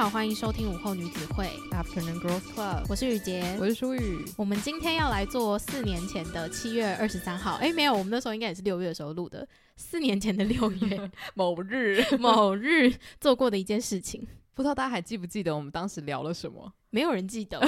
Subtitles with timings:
[0.00, 4.24] 好，欢迎收听午后女子会 Afternoon Girls Club，我是雨洁，我是舒雨。
[4.34, 9.46] 我们今天要来做四年前的七月二十三号，哎，没有，我们那时候应该也是六月的时候录的。
[9.76, 12.90] 四年前的六月 某日 某日
[13.20, 16.72] 做过的一件事情，不知道大家还记不记得我们当时聊了什么？
[16.88, 17.60] 没有人记得，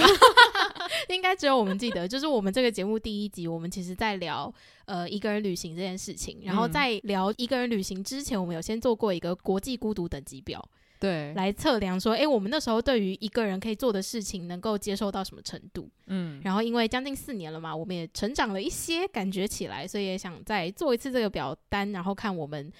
[1.11, 2.09] 应该只有我们记得。
[2.09, 4.51] 就是我们这个节目第一集，我们其实在聊
[4.87, 6.41] 呃一个人旅行这件事情。
[6.45, 10.67] 然后在聊一个人旅行之前，我们有先做过一个国际孤独等级表。
[11.03, 15.91] 对，来测量说，哎、欸，我们那时候对于一个人可以做的事情，能够接受到什么程度？
[16.07, 22.73] 嗯，然后因为将近四年了嘛，我们也成长了一些，感觉起来，所以也想再做一次这个表单，然后看我们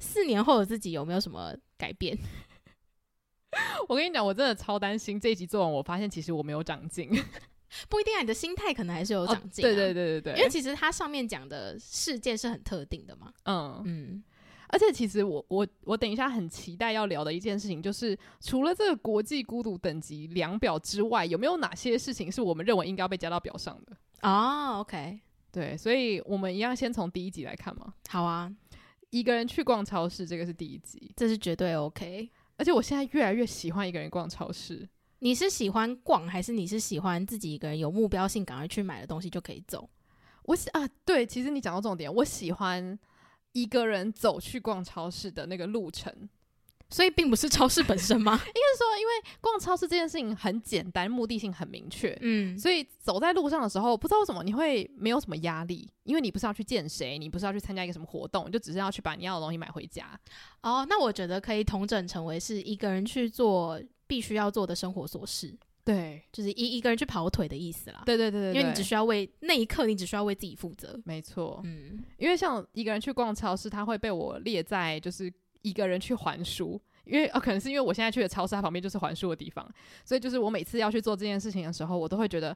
[0.00, 2.18] 四年后的自己有没有什么改变。
[3.88, 7.08] 我跟你讲，我真的超担心这一集做完，我发现其实我没有长进，
[7.88, 9.70] 不一定啊，你的心态可能还是有长进、啊哦。
[9.70, 13.32] 对对对对对，因为其实它上面讲的事件是很特定的嘛。
[13.44, 14.24] 嗯嗯。
[14.70, 23.96] 而且其实我我我等一下很期待要聊的一件事情，就是除了这个国际孤独等级量表之外，有没有哪些事情是我们认为应该要被加到表上的？
[24.20, 27.94] 哦，OK，对，所以我们一样先从第一集来看嘛。
[28.08, 28.54] 好啊，
[29.10, 32.28] 一个人去逛超市，这个是第一集，这是绝对 OK。
[32.58, 34.86] 而且我现在越来越喜欢一个人逛超市。
[35.20, 39.88] 你是喜欢逛，还是你是喜欢自己一个人有目标性，赶快去买的东西就可以走？
[40.42, 42.98] 我喜啊，对，其实你讲到重点，我喜欢。
[43.52, 46.12] 一个人走去逛超市的那个路程，
[46.90, 48.32] 所以并不是超市本身吗？
[48.38, 60.18] 应该是说，因为逛超市这件事情很简单，目的性很明确，嗯，所以走在路上的时候，不知道为什么你会没有什么压力，因为你不是要去见谁，你不是要去参加一个什么活动，你就只是要去把你要的东西买回家。
[60.62, 65.56] 哦，那我觉得可以统整成为是一个人去做必须要做的生活琐事。
[65.88, 68.02] 对，就是一一个人去跑腿的意思啦。
[68.04, 71.00] 对对对对，因为你只需要为那一刻，你只需要为自己负责。
[71.06, 79.66] 没错，嗯，因为像一个人去逛超市，他会被我列在就是一个人去还书，因为哦，可能是因为我现在去的超市，它旁边就是还书的地方，
[80.04, 82.54] 所以就是我每次要去做这件事情的时候，我都会觉得，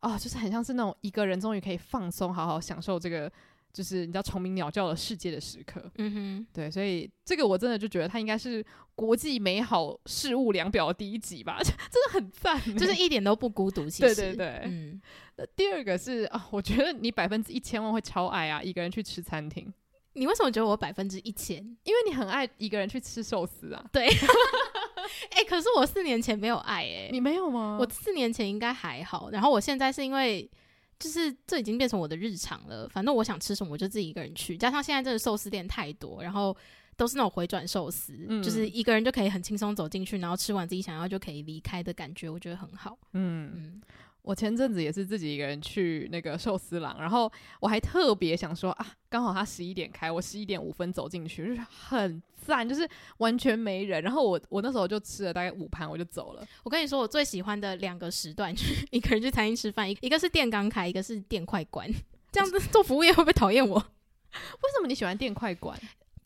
[0.00, 3.30] 哦，就是很像是那种一个人终于可以放松，好好享受这个。
[3.72, 8.64] 就是你知道虫鸣鸟叫的世界的时刻，嗯哼，对，所以这个我真的就觉得它应该是
[8.94, 13.88] 国际美好事物量表的第一集吧， 真的很赞，就是一点都不孤独。
[13.88, 15.00] 其实，对对对，嗯。
[15.36, 19.72] 那第二个是啊，我觉得你百分之一千万会超爱啊，一个人去吃餐厅。
[20.14, 21.58] 你为什么觉得我百分之一千？
[21.84, 23.84] 因为你很爱一个人去吃寿司啊。
[23.92, 24.08] 对。
[25.30, 27.76] 哎、欸，可是我四年前没有爱哎、欸，你没有吗？
[27.80, 30.50] 我四年前应该还好，然后我现在是因为。
[30.98, 32.88] 就是这已经变成我的日常了。
[32.88, 34.56] 反正我想吃什么，我就自己一个人去。
[34.56, 36.56] 加上现在真的寿司店太多，然后
[36.96, 42.98] 都是那种回转寿司，嗯，就是一个人就可以很轻松走进去，然后吃完自己想要就可以离开的感觉，我觉得很好。
[43.12, 43.52] 嗯。
[43.54, 43.82] 嗯
[44.28, 54.02] 我前阵子也是自己一个人去那个寿司郎，然后我还特别想说啊，刚好他十一点开，我十一点五分走进去，就是很赞，就是完全没人。
[54.02, 56.46] 然后我我那时候就吃了大概五盘，我就走了。
[56.62, 61.90] 我跟你说，我最喜欢的两个时段，就 是一个人去餐厅吃饭，一一个是店刚开，一个是店快关。
[62.30, 63.76] 这样子做服务业会不会讨厌我？
[64.28, 65.74] 为什么你喜欢店快关？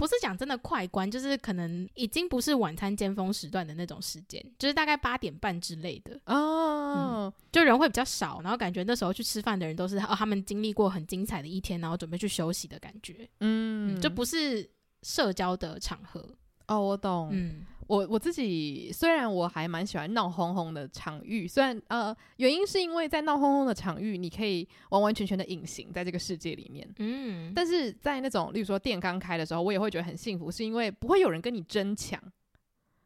[0.02, 6.20] 不是讲真的快关，就是可能已经不是晚餐尖峰时段的那种时间，就是大概八点半之类的。
[6.26, 14.68] 哦、嗯，就人会比较少，然后感觉那时候去吃饭的人都是哦，他们经历过很精彩的一天，然后准备去休息的感觉，嗯，就不是
[15.02, 16.28] 社交的场合。
[16.66, 17.64] 哦，我懂，嗯。
[17.92, 32.18] 我我自己虽然我还蛮喜欢闹哄哄的场域，虽然呃原因是因为在闹哄哄的场域，你可以完完全全的隐形在这个世界里面，嗯，但是在那种例如说店刚开的时候，我也会觉得很幸福，是因为不会有人跟你争抢，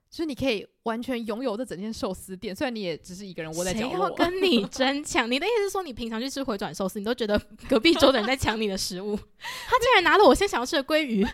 [0.08, 3.90] 就是你可以完全拥有这整间寿司店，虽然你也只是一个人窝在角落。
[3.90, 5.28] 谁要跟你 争抢？
[5.28, 7.36] 你的意思是说，你平常去吃回转寿司，你都觉得
[7.68, 9.16] 隔壁桌的人在抢你的食物？
[9.66, 11.24] 他竟然拿了我先想要吃的鲑鱼，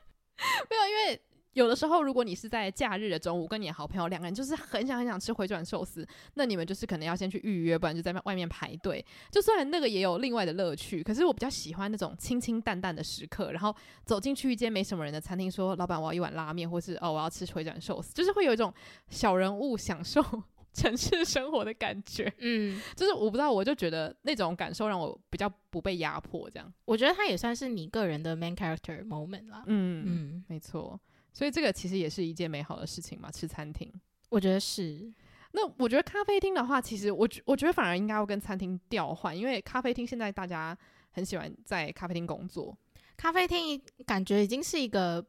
[0.70, 1.20] 没有，因为。
[1.54, 9.04] 有的时候，如果你是在假日的中午，跟你的好朋友两个人就是很想很想吃回转寿司，那你们就是可能要先去预约，不然就在外面排队。
[9.30, 18.72] 就虽然那个也有另外的乐趣，可是我比较喜欢那种清清淡淡的时刻，然后走进去一间没什么人的餐厅，说：“老板，我要一碗拉面，或是哦，我要吃回转寿司。”就是会有一种
[19.08, 20.22] 小人物享受
[20.72, 22.32] 城市生活的感觉。
[22.38, 26.48] 嗯， 就是我不知道，我就觉得那种感受让我比较不被压迫。
[26.48, 29.62] 这样，我觉得它也算是你个人的 main character moment 啦。
[29.66, 30.98] 嗯嗯，没错。
[31.32, 33.92] 所以这个其实也是一件美好的事情嘛，吃餐厅，
[34.28, 35.12] 我觉得是。
[35.52, 40.76] 那我觉得咖啡厅的话，其实我觉我觉得反而应该要跟餐厅调换，因为咖啡厅现在大家
[41.10, 42.76] 很喜欢在咖啡厅工作。
[43.16, 45.24] 咖啡厅感觉已经是一个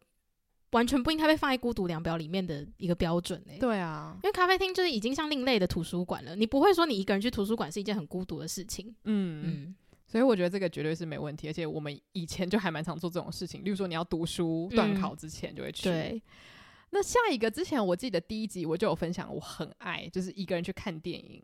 [0.72, 3.58] 完全不应该被放在孤独量表里面的一个标准嘞。
[3.60, 8.96] 对啊，因为咖啡厅就是已经像另类的图书馆了，你不会说你一个人去图书馆是一件很孤独的事情。
[9.04, 9.76] 嗯嗯。
[10.14, 15.86] 所以我觉得这个绝对是没问题，而且我们以前就还蛮常做这种事情，例如说你要读书、断考之前就会去。
[15.86, 16.22] 对，
[16.92, 21.44] 那下一个之前我记得第一集我就有分享，我很爱就是一个人去看电影。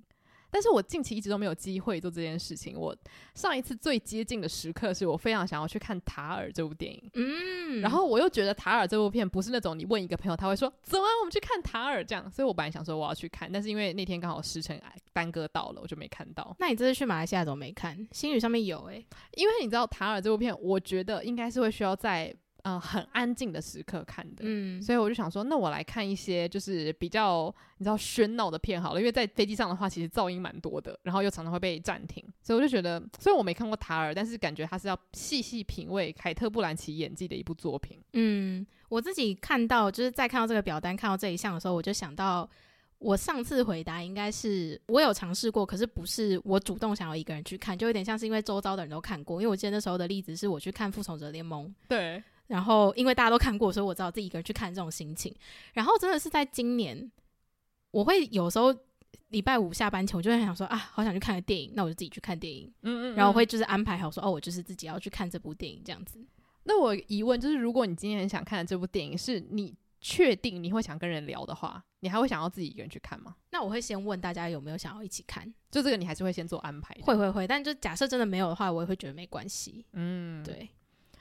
[0.52, 2.78] 但是我近期一直都没有机会做这件事情。
[2.78, 2.96] 我
[3.36, 14.80] 上一次最接近的时刻是我非常想要去看《塔尔》这部电影，嗯，然后我又觉得《塔尔》这部片不是那种你问一个朋友他会说走啊，我们去看《塔尔》这样，所以我本来想说我要去看，但是因为那天刚好时程
[15.14, 16.56] 耽搁到了，我就没看到。
[16.60, 18.08] 那你这次去马来西亚怎么没看？
[18.12, 19.06] 星语上面有诶、欸，
[19.36, 22.36] 因为你知道《塔尔》这部片，我觉得应该是会需要在。
[22.64, 38.00] 嗯、呃，很安静的时刻看的，嗯，所以我就想说，那我来看一些就是比较你知道喧闹的片好了，因为在飞机上的话，其实噪音蛮多的，然后又常常会被暂停，所以我就觉得，虽然我没看过塔尔，但是感觉他是要细细品味凯特·布兰奇演技的一部作品。
[38.14, 42.50] 嗯，我自己看到就是在看到这个表单看到这一项的时候，我就想到
[42.98, 52.22] 我上次回答应该是我有尝试过，可是不是我主动想要一个人去看，就有点像是因为周遭的人都看过，因为我记得那时候的例子是我去看《复仇者联盟》，对。
[52.50, 55.34] 然后，因为大家都看过，所以我知道自己一个人去看这种心情。
[55.74, 57.10] 然后，真的是在今年，
[57.92, 58.76] 我会有时候
[59.30, 62.74] 礼拜五下班前，我就会想说啊，好想去看个电影，那我就自己去看电影。
[62.82, 63.16] 嗯嗯。
[63.16, 66.20] 然后我会就是安排好说，哦，我就是自己要去看这部电影这样子。
[66.64, 73.36] 那我疑问就是，如果你今天很想看的这部电影，是你确定你会想跟人聊的话，你还会想要自己一个人去看吗？
[73.52, 76.98] 那我会先问大家有没有想要一起看，就这个你还是会先做安排？
[77.04, 79.86] 会会会，但就假设真的没有的话，我也会觉得没关系。
[79.94, 80.68] 嗯，对。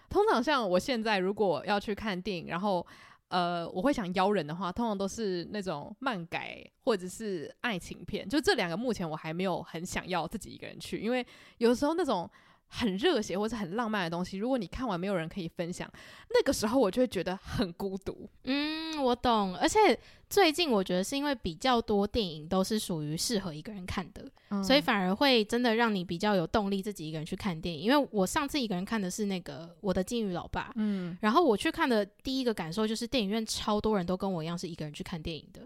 [0.08, 2.86] 通常像我现在如果要去看电影，然后
[3.28, 11.26] 呃，我会想邀人的话，通常都是那种漫改或者是爱情片，就这两个目前我还没有很想要自己一个人去，因为
[11.58, 12.28] 有时候那种。
[12.68, 15.90] 很热血或者很浪漫的东西，如果你看完没有人可以分享，
[16.30, 18.28] 那个时候我就会觉得很孤独。
[18.44, 19.56] 嗯，我懂。
[19.56, 19.98] 而且
[20.28, 27.80] 最近我觉得是因为比较多电影都是属于适合一个人看的，嗯，所以反而会真的让你比较有动力自己一个人去看电影。
[27.80, 35.62] 因为我上次一个人看的是那个《我的金鱼老爸》，嗯，然后我去看的第一个感受就是电影院超多人都跟我一样是一个人去看电影的。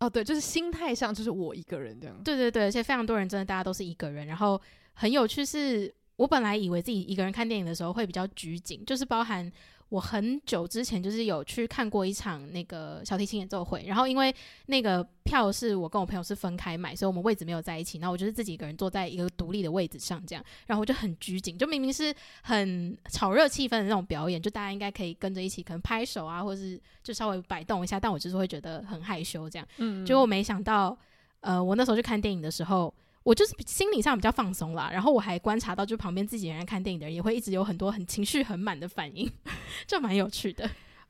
[0.00, 2.20] 哦，对，就是心态上就是我一个人这样。
[2.24, 4.60] 对对对，而且非常多人真的大家都是一个人，然后
[4.94, 5.94] 很有趣是。
[6.20, 9.50] 我本来以为自己一个人看电影的时候会比较拘谨，就是包含
[9.88, 14.34] 我很久之前就是有去看过一场那个小提琴演奏会，然后因为
[14.66, 30.94] 那个票是我跟我朋友是分开买，所以我们位置没有在一起，然后我就是自己一个人坐在一个独立的位置上这样，然后我就很拘谨，就明明是很炒热气氛的那种表演，就大家应该可以跟着一起可能拍手啊，或者是就稍微摆动一下，但我就是会觉得很害羞这样，嗯，结果我没想到，
[31.40, 32.92] 呃，我那时候去看电影的时候。
[33.22, 39.30] 我就是心理上比较放松啦，然后我还观察到，就旁边自己人看电影的人也会一直有很多很情绪很满的反应，
[39.86, 40.68] 就蛮有趣的。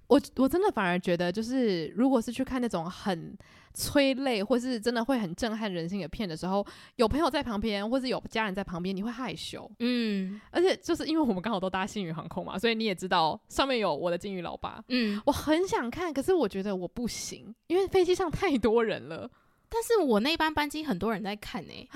[0.08, 3.38] 我我真的反而觉得，就是如果是去看那种很
[3.72, 6.66] 催泪或是真的会很震撼人心的片的时候，
[6.96, 9.70] 有朋友在旁边或是有家人在旁边，你会害羞。
[9.78, 14.82] 嗯，而且就是因为我们刚好都搭星宇航空嘛，所以你也知道上面有我的金鱼老爸。
[14.88, 19.30] 嗯，我很想看，可是我觉得我不行，因为飞机上太多人了。
[19.70, 21.88] 但是我那班班机很多人在看呢、欸，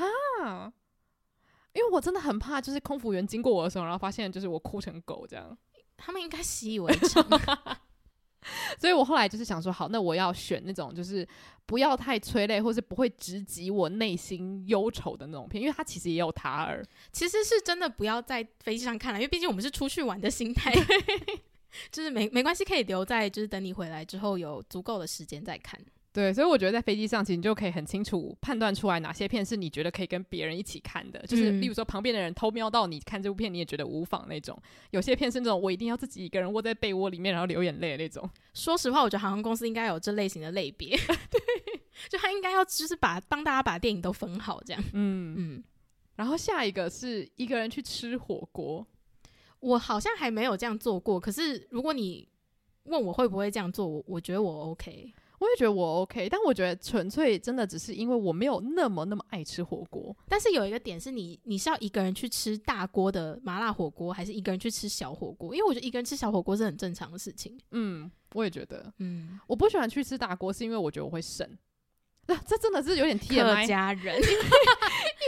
[0.43, 0.73] 啊，
[1.73, 5.59] 因为我真的很怕，就是空服员经过我的时候，然后发现就是我哭成狗这样，
[5.97, 7.26] 他们应该习以为常，
[8.79, 11.26] 所以我后来就是想说，好，那我要选那种就是
[11.67, 20.72] 不要太催泪，或是不会直击我内心忧愁的那种片，因为它其实也有塔尔，其实是真的不要在飞机上看了，因为毕竟我们是出去玩的心态，
[21.91, 25.81] 就是没没关系，可以留在就是等你回来之后有足够的时间再看。
[26.15, 34.56] 对，所以我觉得在飞机上，其实你就可以很清楚判断出来哪些片是你觉得可以跟别人一起看的，就是例如说旁边的人偷瞄到你看这部片，你也觉得无妨那种。
[34.93, 38.31] 有些片是那种我一定要自己一个人窝在被窝里面，然后流眼泪的那种。
[38.53, 41.41] 说实话，我觉得航空公司应该有这类型的类别， 对，
[42.09, 44.81] 就他应该要就是把帮大家把电影都分好这样。
[44.93, 45.65] 嗯嗯。
[46.15, 48.87] 然后下一个是一个人去吃火锅，
[49.59, 52.29] 我好像还没有这样做过，可是如果你
[52.85, 55.13] 问我会不会这样做，我我觉得我 OK。
[55.44, 60.17] 我也觉得我 OK，但我觉得纯粹真的只是因为我没有那么那么爱吃火锅。
[60.27, 65.55] 但是有一个点是你，你是要一个人去吃大锅的麻辣火锅，还是一个人去吃小火锅？
[65.55, 67.58] 因为我觉得一个人吃小火锅是很正常的事情。
[67.72, 68.91] 嗯，我也觉得。
[68.98, 71.46] 嗯，我不喜欢去吃大锅，是因为我觉得我会省。
[72.27, 74.39] 那、啊、这真的是有点 TMI 家人，因为因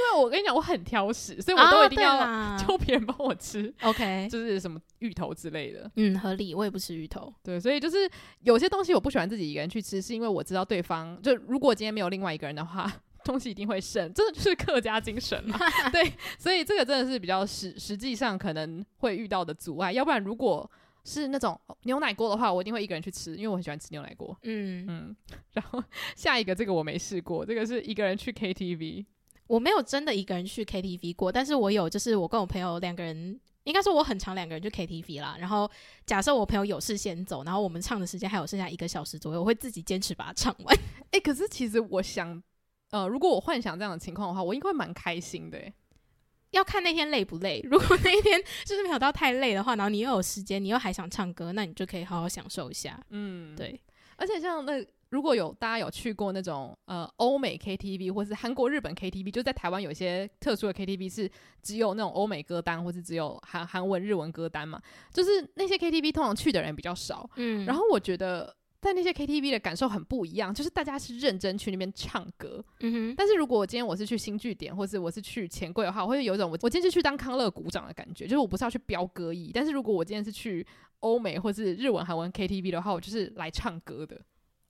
[0.06, 3.72] 为我跟你讲，我很挑食，所以我都一定要求 别人帮我吃。
[3.82, 5.90] OK， 就是什么芋头之类的。
[5.96, 7.32] 嗯，合理，我也不吃芋头。
[7.42, 8.08] 对，所以就是
[8.42, 12.90] 有些东西我不喜欢自己一个人去吃，是因为我知道对方就如果今天没有另外一个人的话，
[13.24, 14.12] 东西一定会剩。
[14.12, 15.58] 真的就是客家精神嘛。
[15.90, 19.92] 对，所以这个真的是比较实实际上可能会遇到的阻碍。
[19.92, 20.70] 要不然如果
[21.04, 24.36] 是那种牛奶锅的话，我一定会一个人去吃，因为我很喜欢吃牛奶锅。
[24.42, 25.16] 嗯嗯。
[25.52, 25.82] 然后
[26.14, 29.04] 下一个这个我没试过，这个是一个人去 KTV。
[29.46, 35.36] 我没有真的一个人去 KTV 过，但是我有，就是我跟我朋友两个人应该说我很常两个人去 KTV 啦。
[35.38, 35.70] 然后
[36.04, 40.76] 假设我朋友有事先走，然后我们唱的时间还有剩下一个小时左右，我会自己坚持把它唱完。
[40.76, 42.42] 哎、欸，可是其实我想，
[42.90, 45.60] 呃，如果我幻想这样的情况的话，我应该会蛮开心的。
[46.50, 47.60] 要看那天累不累。
[47.64, 52.98] 如果那一天就是没有到太累的话，然后你又有时间，你又还想唱歌，那你就可以好好享受一下。
[53.10, 53.78] 嗯，对。
[54.16, 61.30] 而且像那如果有大家有去过那种呃欧美 KTV 或是韩国、日本 KTV，就在台湾有一些特殊的 KTV 是
[61.62, 64.80] 只有那种欧美歌单，或是只有韩韩文、日文歌单嘛。
[65.12, 67.28] 就是那些 KTV 通常去的人比较少。
[67.36, 68.54] 嗯，然后我觉得。
[68.78, 72.64] 在那些 KTV 的感受很不一样，就是大家是认真去那边唱歌。
[72.80, 73.14] 嗯哼。
[73.16, 79.50] 但是如果我今天我是去新据点，或是我是去钱柜的话，我会有一种我我今天是去当康乐鼓掌的感觉，就是我不是要去飙歌艺。
[79.52, 80.64] 但是如果我今天是去
[81.00, 84.20] 欧美或是日文、韩文 KTV 的话，我就是来唱歌的。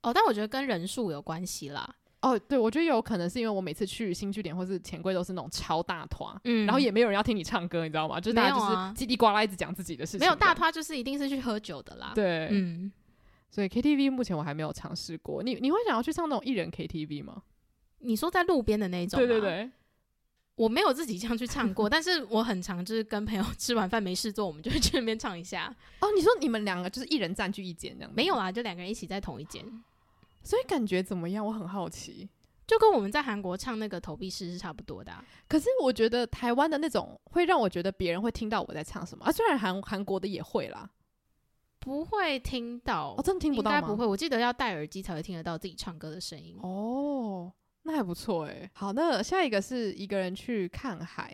[0.07, 1.95] 哦，但我觉得跟人数有关系啦。
[2.23, 8.21] 哦，对，我觉得有可能是因为我每次去新据点或是钱柜都是那种超大团，嗯，然后也没有人要听你唱歌，你知道吗？
[8.21, 8.67] 就是大家就是
[9.05, 10.21] 叽里呱啦一直讲自己的事情。
[10.21, 12.13] 没有大团就是一定是去喝酒的啦。
[12.15, 12.91] 对，嗯。
[13.51, 17.43] 所以 KTV 目前我还没有尝试过，你你会想要去唱那种艺人 KTV 吗？
[17.99, 19.19] 你说在路边的那种？
[19.19, 19.71] 对对对，
[20.57, 25.75] 我没有自己这样去唱过， 但是我很常就是跟朋友 吃完饭没事做，我们就会去那边唱一下。
[26.01, 28.13] 哦，你说你们两个就是一人占据一间这样？
[28.15, 29.65] 没有啊，就两个人一起在同一间。
[30.47, 31.45] 所以感觉怎么样？
[31.45, 32.29] 我很好奇，
[32.67, 35.23] 就跟我们在韩国唱那个投币式是差不多的啊。
[35.49, 40.89] 可是我觉得台湾的那种会让我觉得别人会听到我在唱什么啊，虽然韩韩国的也会啦。
[41.79, 43.77] 不会听到，哦，真的听不到吗？
[43.77, 46.59] 应该不会，我记得要戴耳机才会听得到自己唱歌的声音。
[46.61, 48.69] 哦，那还不错诶。
[48.75, 51.33] 好，那下一个是一个人去看海，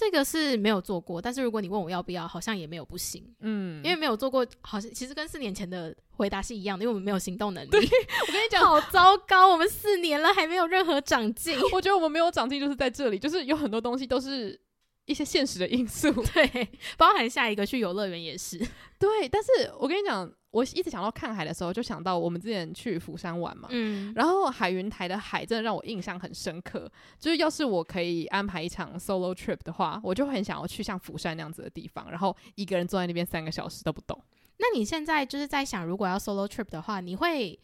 [0.00, 3.22] 这个是没有做过，但是如果你问我要不要，好像也没有不行。
[3.40, 7.68] 嗯，因为没有做过，好像其实跟四年前的回答是一样的，因为我们没有行动能力。
[7.70, 11.54] 我跟你讲，好糟糕，我们四年了还没有任何长进。
[11.74, 14.58] 我觉得我们没有长进就是在这里，就是有很多东西都是。
[15.06, 18.56] 一些现实的因素， 对，包含下一个去游乐园也是，
[18.96, 19.28] 对。
[19.28, 19.48] 但是
[19.80, 26.90] 我跟你讲，我一直想到看海的时候，就想到我们之前去釜山玩嘛，嗯，然后海云台的海真的让我印象很深刻。
[27.18, 34.20] 就是要是我可以安排一场 solo trip 的话，我就很想要去像釜山那样子的地方，然后一个人坐在那边三个小时都不动。
[34.58, 37.58] 那你现在就是在想，如果要 solo trip 的话，你会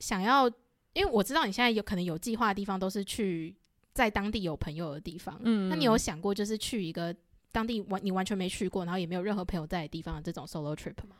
[0.00, 0.48] 想要？
[0.92, 3.54] 因为我知道你现在有可能有计划的地方都是去。
[3.94, 7.14] 在当地有朋友的地方，嗯，那你有想过就是去一个
[7.52, 11.14] 当地完你完全没去过，然后也没有任何朋友在的地方的这种 solo trip 吗？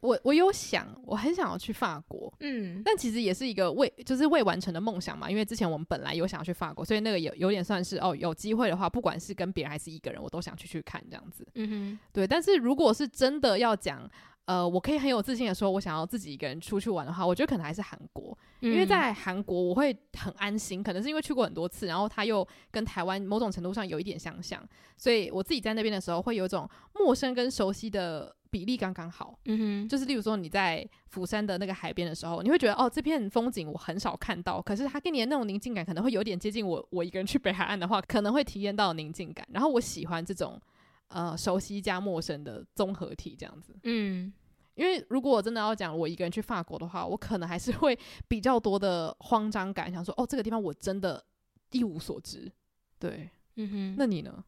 [0.00, 5.30] 我我有想，我很想要去法国，嗯，但其实也是一个未就是未完成的梦想嘛。
[5.30, 12.26] 因为之前我们本来有想要去法国，所以那个有有点算是哦，有机会的话，不管是跟别人还是一个人，我都想去去看这样子，嗯哼，对。
[12.26, 14.08] 但是如果是真的要讲。
[14.48, 29.38] 呃，我可以很有自信的说，我想要自己一个人出去玩的话，我觉得可能还是韩国，嗯、因为在韩国我会很安心，可能是因为去过很多次，然后它又跟台湾某种程度上有一点相像，所以我自己在那边的时候会有一种陌生跟熟悉的比例刚刚好。
[29.44, 40.58] 嗯哼，就是例如说你在釜山的那个海边的时候，你会觉得哦，这片风景我很少看到，可是它给你的那种宁静感可能会有点接近我，我一个人去北海岸的话，可能会体验到宁静感，然后我喜欢这种。
[41.08, 44.32] 呃，熟悉加陌生的综合体这样子，嗯，
[44.74, 47.98] 因为如果我真的要讲我一个人去法国的话，我可能还是会
[48.28, 51.24] 比较多的慌张感，想说哦，这个地方我真的
[51.70, 52.50] 一无所知，
[52.98, 54.44] 对，嗯哼，那你呢？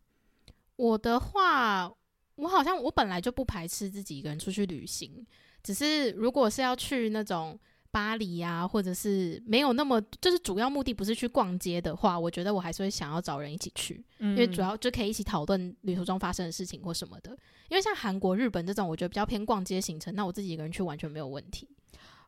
[0.77, 1.91] 我的话，
[2.35, 5.27] 我好像我本来就不排斥自己一个人出去旅行，
[5.63, 7.59] 只是如果是要去那种。
[7.93, 17.37] 巴黎呀、啊，或者是没有那么，就是主要目的不是去逛街的话，我觉得我还是会想要找人一起去，嗯、因为主要就可以一起讨论旅途中发生的事情或什么的。
[17.69, 21.69] 因为像韩国、日本这种，我觉得比较偏逛街行程，那我自己一个人去完全没有问题。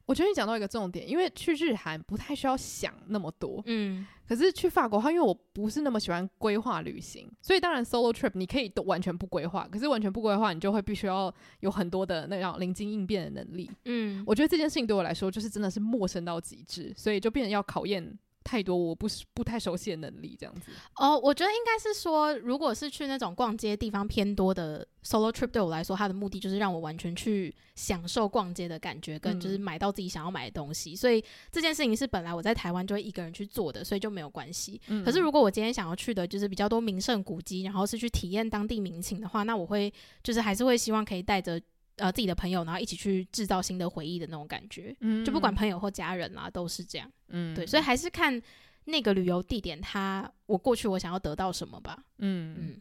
[0.06, 18.18] 我觉得你讲到一个重点，因为去日韩不太需要想那么多，嗯，可是去法国的话，因为我不是那么喜欢规划旅行，所以当然 solo trip 你可以都完全不规划，可是完全不规划，你就会必须要有很多的那种临机应变的能力，嗯，我觉得这件事情对我来说就是真的是陌生到极致，所以就变成要考验。
[18.42, 21.18] 太多我不是不太熟悉的能力，这样子哦。
[21.18, 30.92] 我觉得应该是说，如果是去那种逛街地方偏多的 solo trip，对我来说，它的目的就是让我完全去享受逛街的感觉，跟就是买到自己想要买的东西。
[30.92, 34.80] 嗯、所以这件事情是本来我在台湾就会一个人去做的，所以就没有关系。
[34.88, 41.61] 嗯、可是如果我今天想要去的就是比较多名胜古迹，然后是去体验当地民情的话，那我会就是还是会希望可以带着。
[41.96, 48.40] 呃，自己的朋友，然后一起去制造新的回忆的那种感觉，嗯，就不管朋友或家人啦，都是这样，嗯，对，所以还是看
[48.84, 52.80] 那个旅游地点，它我过去我想要得到什么吧，嗯嗯。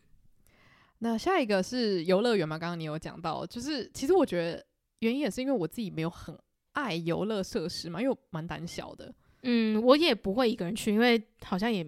[1.00, 2.60] 那下一个是游乐园嘛？
[2.60, 4.66] 刚刚你有讲到，就是其实我觉得
[5.00, 6.38] 原因也是因为我自己没有很
[6.74, 9.14] 爱游乐设施嘛，因为我蛮胆小的，
[9.44, 11.86] 嗯，我也不会一个人去，因为好像也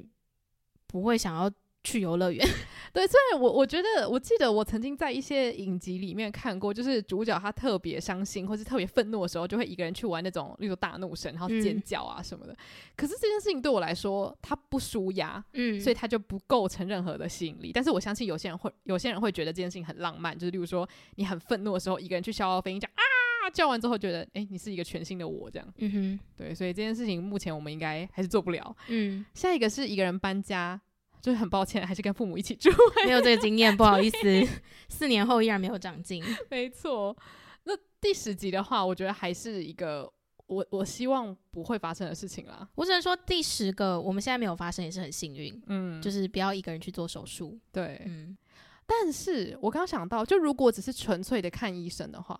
[0.88, 1.50] 不会想要
[1.84, 2.48] 去游乐园。
[2.94, 12.54] 对，虽然我我觉得，我记得我曾经在一些影集里面看过，就是主角他特别伤心或是特别愤怒的时候，就会一个人去玩那种，例如大怒神，然后尖叫啊什么的。
[12.54, 12.58] 嗯、
[12.96, 17.72] 可是这件事情对我来说，它不舒压，嗯，所以它就不构成任何的吸引力。
[17.74, 25.68] 但是我相信有些人会，有些人会觉得这件事情很浪漫，就是例如说你很愤怒的时候，一个人去消耗飞鹰，讲啊，叫完之后觉得，哎，你是一个全新的我这样。
[25.80, 28.76] 嗯哼，对，所以这件事情目前我们应该还是做不了。
[28.90, 30.80] 嗯，下一个是一个人搬家。
[31.24, 32.70] 就是很抱歉，还是跟父母一起住，
[33.08, 34.18] 没有这个经验，不好意思。
[34.90, 37.16] 四年后依然没有长进，没错。
[37.64, 40.12] 那第十集的话，我觉得还是一个
[40.48, 42.68] 我我希望不会发生的事情啦。
[42.76, 45.64] 我只能说第十个我们现在没有发生，也是很幸运。
[45.68, 47.58] 嗯，就是不要一个人去做手术。
[47.72, 48.38] 对，嗯。
[48.86, 52.38] 但是我刚刚想到，就如果只是纯粹的看医生的话，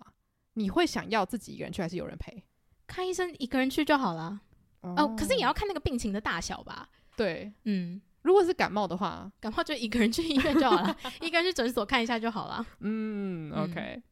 [0.52, 2.44] 你会想要自己一个人去，还是有人陪？
[2.86, 4.42] 看医生一个人去就好了。
[4.82, 6.86] 哦，哦，可是也要看那个病情的大小吧？
[7.16, 7.98] 对，嗯。
[8.24, 12.66] 如果是感冒的话，感冒就一个人去医院就好了， 一个人去诊所看一下就好了。
[12.80, 13.72] 嗯，OK。
[13.76, 14.02] 嗯，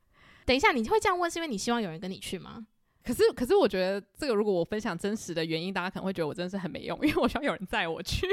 [0.47, 2.65] 等一下，你会这样问是因为你希望有人跟你去吗？
[3.03, 8.27] 可是，可是我觉得这个如果我分享真实的原因，大家可能会觉得我真的是很没用，因为我需要有人载我去。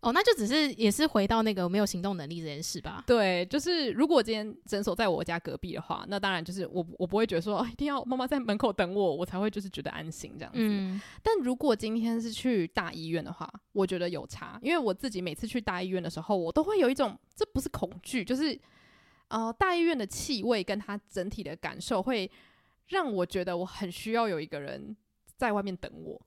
[0.00, 3.02] 哦，那就只是也是回到那个没有行动能力这件事吧。
[3.04, 10.58] 对，就是如果今天诊所在我家隔壁的话，那当然就是我我不会觉得说，哦，一定要妈妈在门口等我，我才会就是觉得安心这样子。
[10.60, 11.00] 嗯。
[11.20, 18.56] 但如果今天是去大医院的话，我觉得有差，因为我自己每次去大医院的时候，我都会有一种，这不是恐惧，就是
[19.26, 22.30] 呃大医院的气味跟它整体的感受会
[22.86, 24.96] 让我觉得我很需要有一个人
[25.36, 26.22] 在外面等我。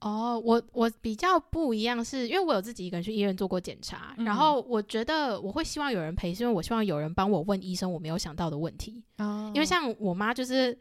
[0.00, 9.02] 哦，我我比较不一样是，是因为我有自己一个人去医院做过检查，嗯、然后我觉得我会希望有人陪，是因为我希望有人帮我问医生我没有想到的问题。
[9.18, 10.76] 哦、因为像我妈就是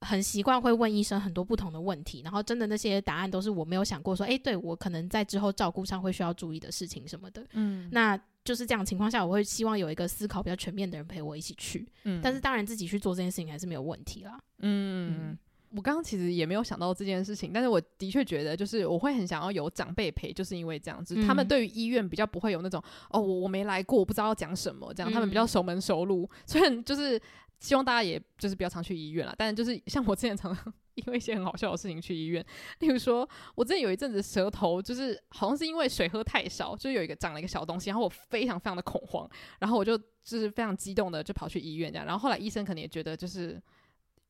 [0.00, 7.46] 很习惯会问医生很多不同的问题，然后真的那些答案都是我没有想过说，哎，对我可能在之后照顾上会需要注意的事情什么的。
[7.52, 11.88] 嗯，那就是这样情况下，我会希望有一个思考比较全面的人陪我一起去。
[12.02, 14.36] 嗯，但是当然自己去做这件事情还是没有问题啦。
[14.58, 15.14] 嗯。
[15.20, 15.38] 嗯
[15.76, 26.28] 我刚刚其实也没有想到这件事情，但是我的确觉得，就是我会很想要有长辈陪，就是因为这样子，嗯、他们对于医院比较不会有那种哦，我我没来过，我不知道要讲什么这样，他们比较熟门熟路。
[26.46, 27.20] 虽然就是
[27.60, 32.42] 希望大家也就是不要常去医院了，但是就是 像我之前常常 因为一些很好笑的事情去医院，
[32.78, 43.60] 例如说我之前有一阵子舌头就是好像是因为水喝太少，就有一个长了一个小东西，然后我非常非常的恐慌，然后我就就是非常激动的就跑去医院这样，然后后来医生可能也觉得就是。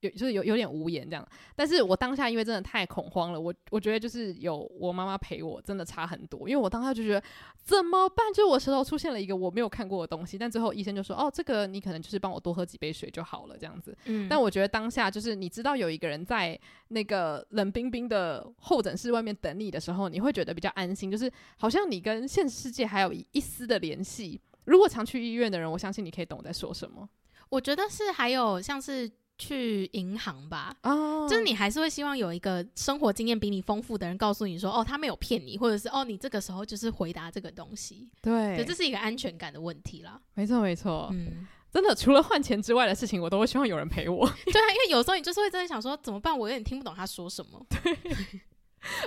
[0.01, 6.49] 有就是有有点无言这样，但是我当下因为真的太恐慌了，我我觉得就是有我妈妈陪我，真的差很多。
[6.49, 7.23] 因为我当下就觉得
[7.63, 8.33] 怎么办？
[8.35, 13.97] 就我舌头出现了一个我没有看过的东西，但最后医生就说：“哦，这个你可能就是帮我多喝几杯水就好了。”这样子。
[14.05, 14.29] 嗯。
[14.29, 24.39] 但我觉得当下就是你知道有一个人在那个冷冰冰的候诊室外面等你的时候，你会觉得比较安心，就是好像你跟现实世界还有一一丝的联系。
[24.67, 27.09] 如果常去医院的人，我相信你可以懂我在说什么。
[27.49, 29.11] 我觉得是还有像是。
[29.39, 40.21] 去银行吧，哦，就是你还是会希望有一个生活经验比你丰富的人告诉你说，哦，他没有骗你，或者是哦，你这个时候就是回答这个东西，对，这是一个安全感的问题啦。
[40.35, 44.27] 没错，没错，嗯，真的，除了换钱之外的事情，我都会希望有人陪我。
[44.47, 46.37] 对啊，因为有时候你就是会真的想说，怎么办？
[46.37, 47.65] 我有点听不懂他说什么。
[47.69, 47.93] 对，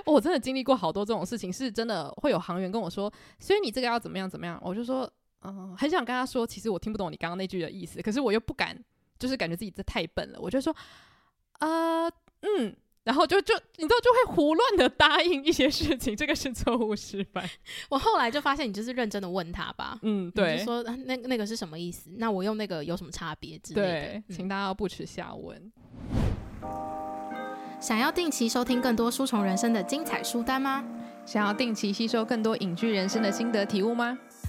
[0.06, 5.12] 哦，我真的经历过好多这种事情，是真的会有行员跟我说，所以你这个要怎么样怎么样，我就说，
[5.42, 8.78] 嗯，很想跟他说，其实我听不懂你刚刚那句的意思，可是我又不敢。
[9.20, 10.74] 就是感觉自己这太笨了，我就说，
[11.60, 17.48] 啊、呃，嗯，然后就就你知道就会胡乱的答应一些事情，这个是错误示范。
[17.90, 22.10] 我后来就发现，你就是认真的问他吧，嗯，对，就说那那个是什么意思？
[22.18, 23.88] 那我用那个有什么差别之类的？
[23.88, 25.72] 对，请大家不耻下问。
[26.62, 26.70] 嗯、
[27.82, 30.86] 想要定期收听更多书虫人生的精彩书单吗？
[31.26, 34.18] 想要定期吸收更多隐居人生的心得体悟吗？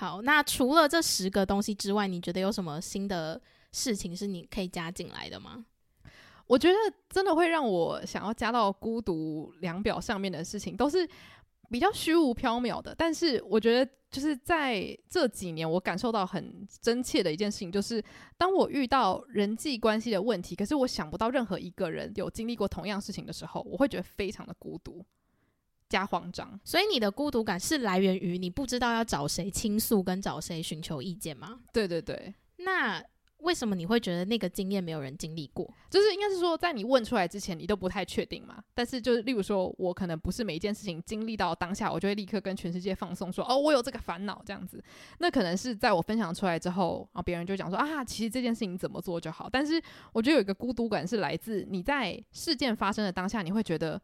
[0.00, 3.38] 好，那除了这十个东西之外，你觉得有什么新的
[3.70, 5.62] 事情是你可以加进来的吗？
[6.46, 6.74] 我觉得
[7.10, 11.06] 真的会让我想要加到孤独量表上面的事情，都是
[11.70, 12.94] 比较虚无缥缈的。
[12.96, 18.02] 但是我觉得，就是在这几年，我感受到很真切的一件事情，就是
[18.38, 25.04] 当我遇到人际关系的问题，可是我想不到任何一个人有经历过同样事情的时候，我会觉得非常的孤独
[25.90, 26.58] 加慌张。
[26.64, 31.58] 所以你的孤独感是来源于你不知道要找谁倾诉，跟找谁寻求意见吗？
[31.70, 32.32] 对对对。
[32.56, 33.04] 那
[33.38, 35.66] 为什么你会觉得那个经验没有人经历过？
[35.88, 38.62] 就是应该是说，在你问出来之前，你都不太确定嘛。
[38.74, 44.84] 但是就是例如说，我可能不是每一件事情经历到当下，我就会立刻跟全世界放松说，哦，我有这个烦恼这样子。
[45.20, 49.48] 那可能是在我分享出来之后，然后别人就讲说啊，其实这件事情怎么做就好。
[49.50, 53.98] 但是我觉得有一个孤独感是来自你在事件发生的当下，你会觉得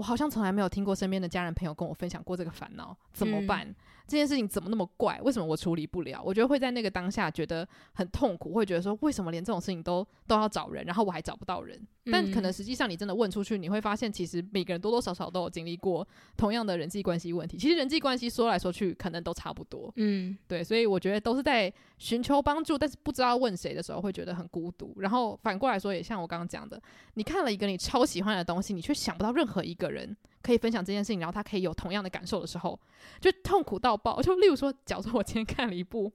[0.00, 3.68] 我好像从来没有听过身边的家人朋友跟我分享过这个烦恼，怎么办？
[3.68, 3.74] 嗯
[4.10, 5.20] 这件事情怎么那么怪？
[5.22, 6.20] 为什么我处理不了？
[6.24, 11.78] 我觉得会在那个当下觉得很痛苦，会觉得说，为什么连这种事情都都要找人，然后我还找不到人？
[12.06, 17.56] 嗯、但可能实际上你真的问出去，你会发现其实每个人多多少少都有经历过同样的人际关系问题。
[17.56, 19.92] 其实人际关系说来说去可能都差不多。
[19.96, 24.92] 嗯，对，所以我觉得都是在寻求帮助，但是不知道问谁的时候会觉得很孤独。
[24.96, 26.80] 然后反过来说，也像我刚刚讲的，
[27.14, 30.16] 你看了一个你超喜欢的东西，你却想不到任何一个人。
[30.50, 32.78] 可以分享这件事情，然后他可以有同样的感受的时候，
[33.20, 34.20] 就痛苦到爆。
[34.20, 36.12] 就例如说，假如说我今天看了一部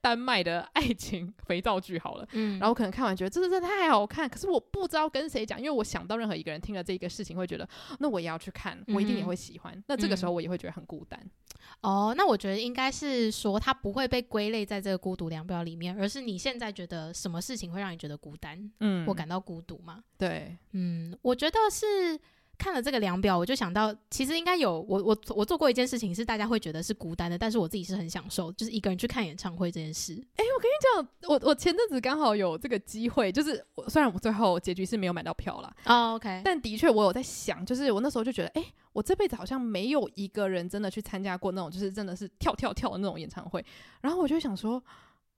[0.00, 7.68] 丹麦的爱情肥皂剧，好了，嗯，然后可能看完觉得这真的太好看，可是我不知道跟谁讲，因为我想到任何一个人听了这个事情会觉得，
[8.00, 9.72] 那我也要去看，我一定也会喜欢。
[9.72, 11.20] 嗯、那这个时候我也会觉得很孤单。
[11.82, 20.02] 哦，那我觉得应该是说，他不会被归类在这个孤独量表里面，而是你现在觉得什么事情会让你觉得孤单，嗯，或感到孤独吗？
[20.18, 22.18] 对，嗯，我觉得是。
[22.58, 30.12] 看了这个量表，我就想到，其实应该有我我我做过一件事情，是大家会觉得是孤单的，但是我自己是很享受，就是一个人去看演唱会这件事。
[30.36, 43.64] 哎、欸，我跟你讲，我我前阵子刚好有这个机会，就是我虽然我最后结局是没有买到票啦，哦，OK，但的确我有在想，就是我那时候就觉得，哎、欸，我这辈子好像没有一个人真的去参加过那种，就是真的是跳跳跳的那种演唱会，
[44.00, 44.82] 然后我就想说，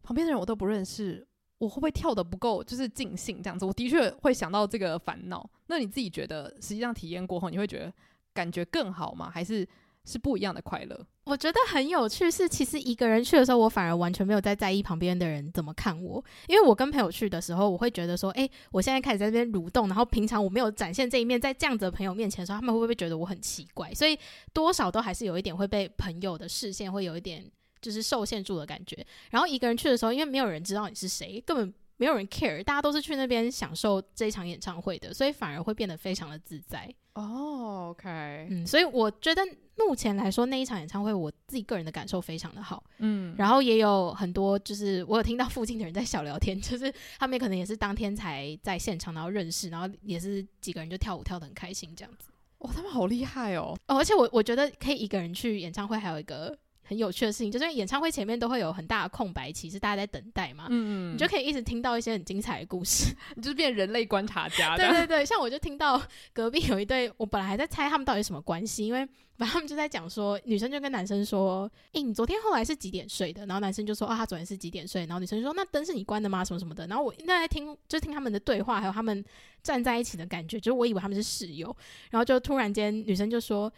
[0.02, 1.27] 旁边的人我都不认识。
[1.58, 3.64] 我会不会跳得不够，就是尽兴这样子？
[3.64, 5.48] 我的确会想到这个烦恼。
[5.66, 7.92] 那你自己觉得，实际上体验过后，你会觉得
[8.32, 9.28] 感觉更好吗？
[9.28, 9.66] 还是
[10.04, 11.06] 是不一样的快乐？
[11.24, 23.92] 我觉得很有趣，是其实一个人去的时候，我反而完全没有在在意旁边的人怎么看我，因为我跟朋友去的时候，我会觉得说，诶，我现在开始在这边蠕动，然后平常我没有展现这一面，在这样子的朋友面前的时候，他们会不会觉得我很奇怪？
[23.92, 24.18] 所以
[24.54, 27.44] 多少都还是有一点会被朋友的视线会有一点。
[27.80, 36.92] 就是受限住的感觉，然后一个人去的时候，因为没有人知道你是谁，根本没有人 care，大家都是去那边享受这一场演唱会的，所以反而会变得非常的自在。
[37.14, 38.08] 哦，OK，
[38.50, 39.42] 嗯，所以我觉得
[39.76, 52.28] 目前来说那一场演唱会，我自己个人的感受非常的好，嗯，然后也有很多就是我有听到附近的人在小聊天，就是他们可能也是当天才在现场然后认识，然后也是几个人就跳舞跳得很开心这样子。
[52.58, 53.76] 哇，他们好厉害哦！
[53.88, 56.56] 哦，而且我我觉得可以一个人去演唱会，还有一个。
[56.88, 64.74] 很有趣的事情，就是演唱会前面都会有很大的空白期，是大家在等待嘛，嗯，你就可以一直听到一些很精彩的故事， 你就是变人类观察家。
[64.78, 73.44] 对对对，像我就听到隔壁有一对，我本来还在猜他们到底什么关系，因为反正他们就在讲说，女生就跟男生说，诶，你昨天后来是几点睡的？
[73.44, 75.02] 然后男生就说，啊，他昨天是几点睡？
[75.02, 76.42] 然后女生就说，那灯是你关的吗？
[76.42, 76.86] 什么什么的。
[76.86, 79.22] 然后我那在听，就听他们的对话，还有他们
[79.62, 81.76] 站在一起的感觉，就是我以为他们是室友，
[82.10, 83.70] 然后就突然间女生就说。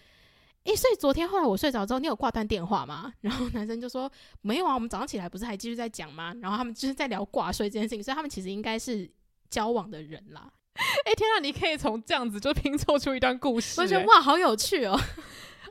[0.65, 3.13] 诶，所以昨天后来我睡着之后，你有挂断电话吗？
[3.23, 4.11] 然后男生就说
[4.43, 6.35] 没有啊，我们早上起来不是还继续在讲吗？
[6.41, 9.11] 然后他们就是在聊挂睡这件事情，所以他们其实应该是
[9.49, 10.51] 交往的人啦。
[11.05, 14.99] 诶，天啊，你可以从这样子就拼凑出一段故事，我觉得哇，好有趣哦！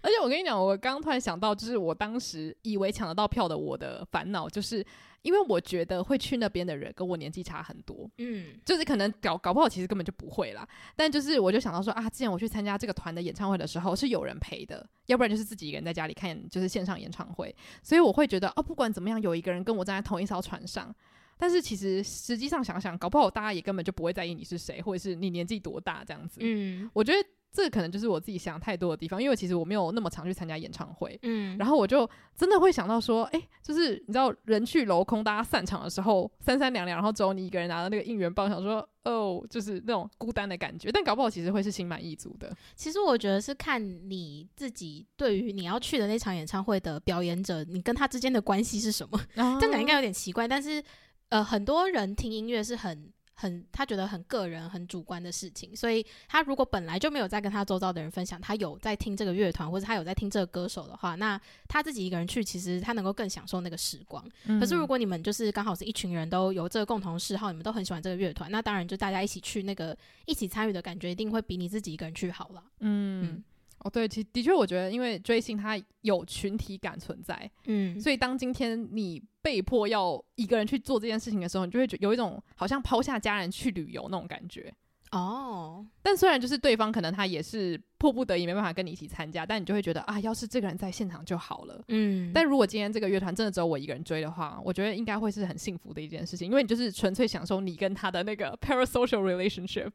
[0.02, 4.86] 而且我跟你讲，我刚刚突然想到，就是我当时以为抢得到票的我的烦恼，就是。
[5.22, 10.66] 因为我觉得会去那边的人跟我年纪差很多，嗯，就是可能搞搞不好其实根本就不会啦。
[10.96, 20.96] 但就是我就想到说啊，之前我去参加这个团的演唱会的时候是有人陪的，要不然就是自己一个人在家里看就是线上演唱会，所以我会觉得哦，不管怎么样有一个人跟我站在同一艘船上。
[21.38, 26.40] 但是其实实际上想想，搞不好大家也根本就不会在意你是谁，或者是你年纪多大这样子。
[26.42, 27.20] 嗯，我觉得。
[27.52, 42.56] 这可能就是我自己想太多的地方，因为其实我没有那么常去参加演唱会，嗯，然后我就真的会想到说，哎，就是你知道人去楼空，大家散场的时候三三两两，然后只有你一个人拿着那个应援棒，想说哦，就是那种孤单的感觉，但搞不好其实会是心满意足的。
[42.76, 49.20] 其实我觉得是看你自己对于你要去的那场演唱会的表演者，你跟他之间的关系是什么？
[49.34, 50.84] 这样讲应该有点奇怪，但是
[51.30, 53.12] 呃，很多人听音乐是很。
[53.40, 64.22] 很，他觉得很个人、很主观的事情，所以他如果本来就没有在跟他周遭的人分享，他有在听这个乐团或者他有在听这个歌手的话，那他自己一个人去，其实他能够更享受那个时光。
[64.44, 64.60] 嗯。
[64.60, 72.64] 可是如果你们就是刚好是一群人都有这个共同嗜好，你们都很喜欢这个乐团，那当然就大家一起去，那个一起参与的感觉一定会比你自己一个人去好了。
[72.82, 73.24] 嗯。
[73.24, 73.44] 嗯
[73.82, 84.74] 哦，对，其的确，我觉得，因为追星它有群体感存在，嗯，所以当今天你被迫要一个人去做这件事情的时候，你就会觉有一种好像抛下家人去旅游那种感觉。
[85.12, 85.86] 哦。
[86.02, 91.82] 但虽然就是对方可能他也是迫不得已没办法跟你一起参加，但你就会觉得啊，要是这个人在现场就好了。
[91.88, 92.32] 嗯。
[92.34, 99.90] 但如果今天这个乐团真的只有我一个人追的话，我觉得应该会是很幸福的一件事情，因为你就是纯粹享受你跟他的那个 parasocial relationship。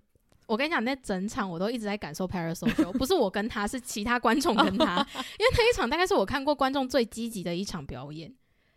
[0.46, 4.96] 我跟你讲，那整场我都一直在感受 parasocial，不是我跟他，是其他观众跟他，
[5.38, 8.30] 因为那一场大概是我看过观众最积极的一场表演，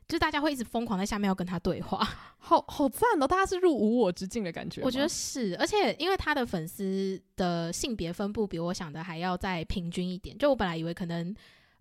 [0.07, 1.97] 就大家会一直疯狂在下面要跟他对话，
[2.39, 3.27] 好好赞哦！
[3.27, 11.35] 大家是入无我之境的感觉，我觉得是，而且因为他的粉丝的性别分布比我想的还要再平均一点，就我本来以为可能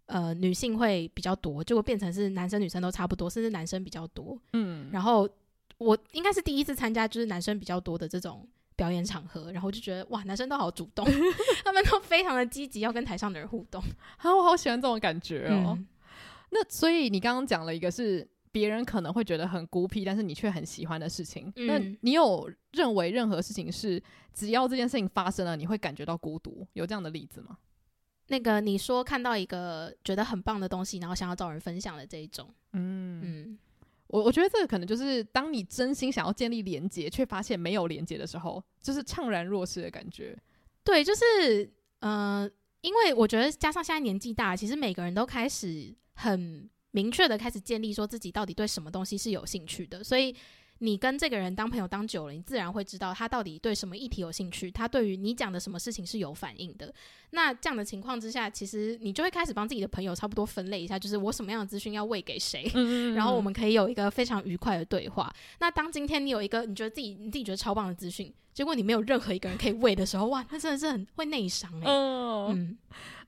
[0.07, 5.29] 呃女性会比较多，结果变成是男生女生都差不多，甚至男生比较多，嗯，然后
[5.79, 8.45] 我应该是第一次参加就是男生比较多的这种。
[8.77, 11.05] 表演场合，然后就觉得哇，男生都好主动，
[11.65, 13.83] 他们都非常的积极，要跟台上的人互动。
[14.19, 15.75] 啊，我好喜欢这种感觉哦。
[15.79, 15.87] 嗯、
[16.51, 21.53] 那所以你刚刚讲了一个是别人可能会觉得很孤僻，但是你却很喜欢的事情。
[21.57, 24.01] 嗯、那你有认为任何事情是
[24.35, 26.67] 只要这件事情发生了，你会感觉到孤独？
[26.75, 27.57] 有这样的例子吗？
[28.29, 33.59] 那个你说看到一个觉得很棒的东西，然后想要找人分享的这一种，嗯嗯。
[34.09, 40.37] 我我觉得这个可能就是当你真心想要建立连接，却发现没有连接的时候，就是怅然若失的感觉。
[40.85, 50.35] 对，就是嗯，因为我觉得加上现在年纪大，其实每个人都开始很明确的开始建立说自己到底对什么东西是有兴趣的，所以。
[50.79, 56.93] 你跟这个人当朋友当久了，你自然会知道他到底对什么议题有兴趣，他对于你讲的什么事情是有反应的。
[57.31, 65.33] 那这样的情况之下，其实你就会开始帮自己的朋友差不多分类一下，就是我什么样的资讯要喂给谁，嗯嗯嗯，然后我们可以有一个非常愉快的对话。
[65.61, 71.85] 那当今天你有一个你觉得自己你自己觉得超棒的资讯，结果你没有任何一个人可以喂的时候，哇，那真的是很会内伤哎。
[71.87, 72.79] 嗯，嗯，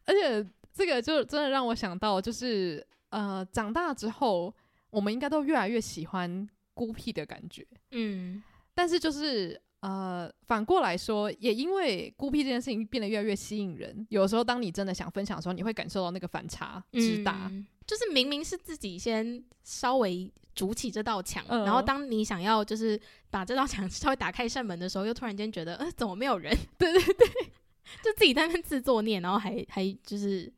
[0.04, 4.54] 而且这个就真的让我想到，就是呃，长大之后，
[4.90, 6.46] 我们应该都越来越喜欢。
[6.78, 8.40] 孤僻的感觉，嗯，
[8.72, 14.06] 但是就是呃，反过来说，也因为孤僻这件事情变得越来越吸引人。
[14.10, 26.56] 有时候，当你真的想分享的时候，你会感受到那个反差之大，嗯，就是明明是自己先稍微筑起这道墙，嗯，然后当你想要就是把这道墙 稍微打开一扇门的时候，又突然间觉得，呃，怎么没有人？
[26.78, 27.26] 对对对，
[28.04, 30.52] 就自己在那边自作孽，然后还还就是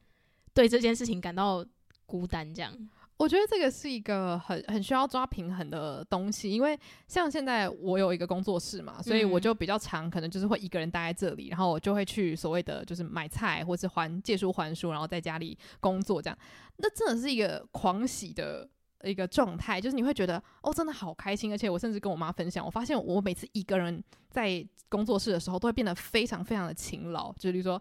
[0.53, 1.65] 对这件事情感到
[2.05, 2.75] 孤单，这样。
[3.21, 16.39] 我觉得这个是一个很很需要抓平衡的东西，因为像现在我有一个工作室嘛，所以我就比较常可能就是会一个人待在这里，然后我就会去所谓的就是买菜或是还借书还书，然后在家里工作这样。
[16.79, 18.67] 那真的是一个狂喜的
[19.03, 27.79] 一个状态，就是你会觉得哦，真的好开心，而且我甚至跟我妈分享，我发现我每次一个人在工作室的时候，都会变得非常非常的勤劳，就比如说。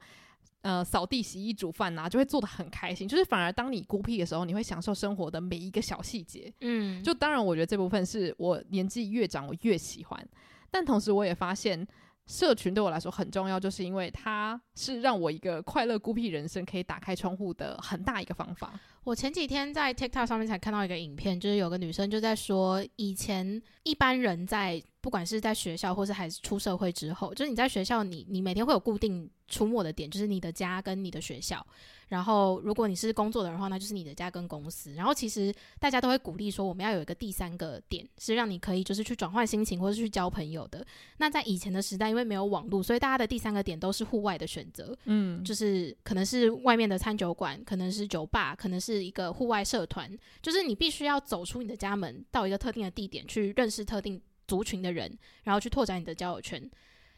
[0.61, 3.07] 呃，扫地、洗衣、煮饭呐，就会做的很开心。
[3.07, 6.53] 就是反而当你孤僻的时候，你会享受生活的每一个小细节。
[6.59, 10.27] 嗯，就当然，我觉得这部分是我年纪越长，我越喜欢。
[10.69, 11.87] 但同时，我也发现
[12.27, 18.79] 社群对我来说很重要，就是因为它是让我一个快乐孤僻人生可以打开窗户的很大一个方法。
[19.05, 29.29] 我前几天在 TikTok 上面才看到一个影片，就是有个女生就在说，以前一般人在不管是在学校或是还是出社会之后，就是你在学校你，你你每天会有固定。
[29.49, 31.65] 出没的点就是你的家跟你的学校，
[32.07, 34.93] 然后如果你是工作的人的话，那就是你的家跟公司。
[34.93, 40.85] 然后其实大家都会鼓励说，我们要有一个第三个点，是让你可以就是去转换心情或者去交朋友的。
[41.17, 55.09] 那在以前的时代，因为没有网络，所以大家的第三个点都是户外的选择，嗯，就是可能是外面的餐酒馆，可能是酒吧，可能是一个户外社团，就是你必须要走出你的家门，到一个特定的地点去认识特定族群的人，
[55.43, 56.59] 然后去拓展你的交友圈。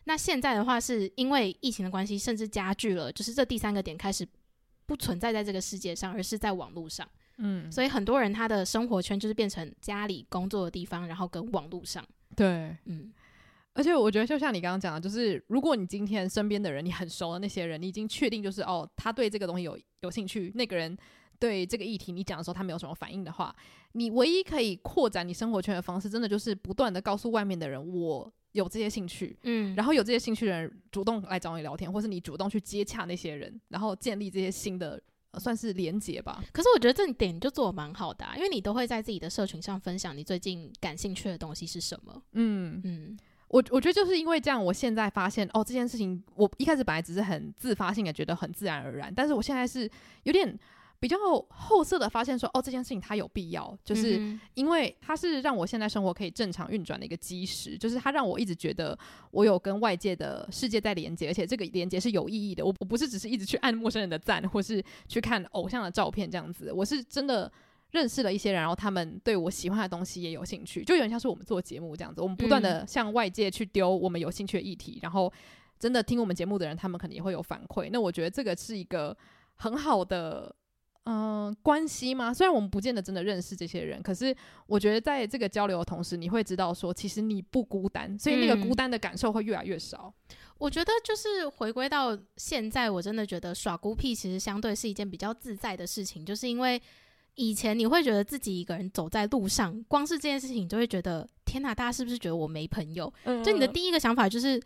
[0.04, 4.28] 那现在的话，是因为疫情的关系，甚至加剧了，就是这第三个点开始
[4.86, 7.08] 不存在在这个世界上，而是在网络上。
[7.38, 12.06] 嗯，所以很多人他的生活圈就是变成家里工作的地方，然后跟网络上。
[12.36, 13.13] 对，嗯。
[13.74, 20.98] 而且我觉得，就像你刚刚讲的，就是如果你今天身边的人，你很熟的那些人，你已经确定就是哦，他对这个东西有有兴趣，那个人
[21.41, 23.54] 对这个议题你讲的时候他没有什么反应的话，
[23.93, 28.32] 你唯一可以扩展你生活圈的方式，真的就是不断的告诉外面的人我。
[28.54, 35.01] 有这些兴趣，嗯，然后有这些兴趣的人主动来找你聊天，或是你主动去接洽那些人，然后建立这些新的，
[35.32, 36.43] 呃，算是连接吧。
[36.51, 42.21] 可是我觉得这一点就做得蛮好的啊，因为你都会在自己的社群上分享你最近感兴趣的东西是什么。
[42.34, 49.89] 嗯嗯，我我觉得就是因为这样，我现在发现哦，这件事情我一开始本来只是很自发性的觉得很自然而然，但是我现在是
[50.23, 50.60] 有点。
[51.01, 51.17] 比较
[51.49, 54.21] 后色的发现说，哦，这件事情它有必要，就是
[54.53, 58.95] 因为它是让我现在生活可以正常运转的一个基石，就是它让我一直觉得
[59.31, 62.63] 我有跟外界的世界在连接，而且这个连接是有意义的。
[62.63, 67.51] 我我不是只是一直去按陌生人的赞，或是去看偶像的照片这样子，我是真的
[67.89, 75.33] 认识了一些人，然后他们对我喜欢的东西也有兴趣，就有点像是我们做节目这样子，我们不断的向外界去丢我们有兴趣的议题，然后
[75.79, 77.89] 真的听我们节目的人，他们肯定也会有反馈。
[77.91, 79.17] 那我觉得这个是一个
[79.55, 80.55] 很好的。
[81.05, 82.31] 嗯、呃，关系吗？
[82.33, 84.35] 虽然我们不见得真的认识这些人，可是
[84.67, 90.13] 我觉得在这个交流的同时，你会知道说，其实你不孤单，所以那个孤单的感受会越来越少。
[90.29, 96.79] 嗯、我觉得就是回归到现在，我真的觉得耍孤僻其实相对是一件比较自在的事情，就是因为
[97.33, 103.11] 以前你会觉得自己一个人走在路上，光是这件事情，你就会觉得天哪，大家是不是觉得我没朋友？
[103.23, 104.61] 嗯、就你的第一个想法就是。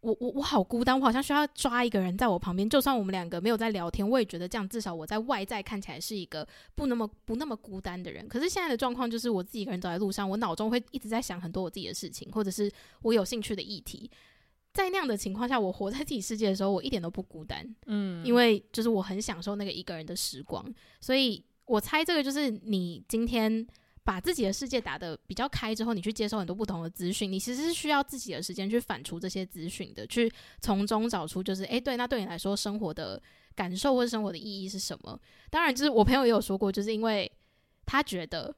[0.00, 2.68] 我我我好孤单，我好像需要抓一个人在我旁边。
[2.68, 8.26] 就算我们两个没有在聊天，我也觉得这样至少我在外在看起来是一个不那么不那么孤单的人。
[8.26, 12.70] 可是现在的状况就是，我自己一个人走在路上，我脑中会一直在想很多我自己的事情，或者是
[13.02, 14.10] 我有兴趣的议题。
[14.72, 17.66] 在那样的情况下，我活在自己世界的时候，我一点都不孤单。
[17.86, 20.64] 嗯，因为就是我很享受那个一个人的时光。
[21.00, 23.66] 所以我猜这个就是你今天。
[24.10, 30.28] 把自己的世界打得比较开之后，你去接受很多不同的资讯，你其实是需要自己的时间去反刍这些资讯的，去
[30.60, 33.22] 从中找出就是，诶，对，那对你来说生活的
[33.54, 35.16] 感受或者生活的意义是什么？
[35.48, 37.30] 当然，就是我朋友也有说过，就是因为
[37.86, 38.52] 他觉得。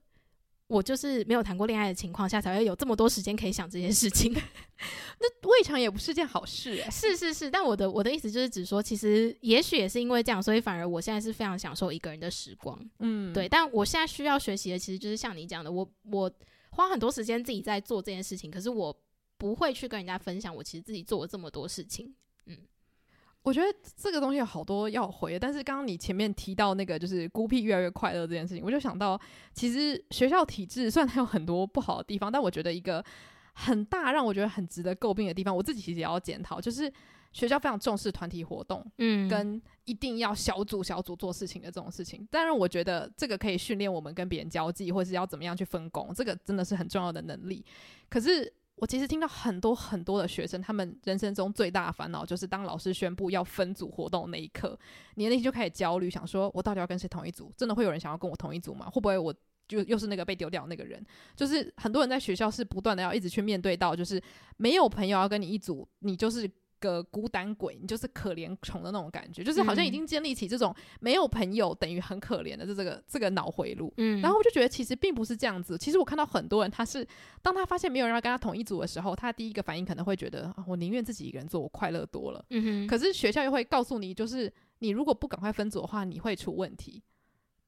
[0.73, 4.33] 我就是没有谈过恋爱的情况下，才会有这么多时间可以想这些事情。
[5.21, 6.91] 那未尝也不是件好事欸。
[6.91, 12.79] 是是是，但我的我的意思就是指说，其实也许也是因为这样，所以反而我现在是非常享受一个人的时光。
[13.01, 13.47] 嗯，对。
[13.47, 16.33] 但我现在需要学习的，其实就是像你讲的，我我
[16.71, 18.97] 花很多时间自己在做这件事情，可是我
[19.37, 22.15] 不会去跟人家分享我其实自己做了这么多事情。
[23.43, 23.45] 嗯。
[23.45, 29.21] 我觉得这个东西有好多要回，但是刚刚你前面提到那个就是孤僻越来越快乐这件事情，我就想到，
[29.53, 33.05] 其实学校体制虽然它有很多不好的地方，但我觉得一个
[33.55, 36.91] 很大让我觉得很值得诟病的地方，我自己其实也要检讨，就是
[37.33, 42.25] 学校非常重视团体活动，嗯，跟一定要小组小组做事情的这种事情。
[42.31, 47.65] 当然，我觉得这个可以训练我们跟别人交际，或是要怎么样去分工，这个真的是很重要的能力。
[48.09, 48.53] 可是。
[48.77, 54.77] 我其实听到很多很多的学生，他们人生中最大的烦恼就是当老师宣布要分组活动那一刻，
[55.15, 57.53] 你的内心就开始焦虑，想说我到底要跟谁同一组？
[57.57, 58.91] 真的会有人想要跟我同一组吗？
[58.91, 59.33] 会不会我
[59.69, 61.05] 就又是那个被丢掉那个人？
[61.37, 64.21] 就是很多人在学校是不断的要一直去面对到，就是
[64.57, 66.51] 没有朋友要跟你一组，你就是。
[66.83, 73.93] 个孤单鬼，你就是可怜虫的那种感觉，就是好像已经建立起这种没有朋友等于很可怜的这这个这个脑回路。
[73.99, 75.79] 嗯，然后我就觉得其实并不是这样子。
[75.79, 77.07] 其实我看到很多人，他是
[77.41, 82.45] 当他发现没有人要跟他同一组的时候，他第一个反应可能会觉得，啊我宁愿自己一个人做，我快乐多了。
[82.51, 82.87] 嗯哼。
[82.89, 87.03] 可是学校又会告诉你，就是你如果不赶快分组的话，你会出问题。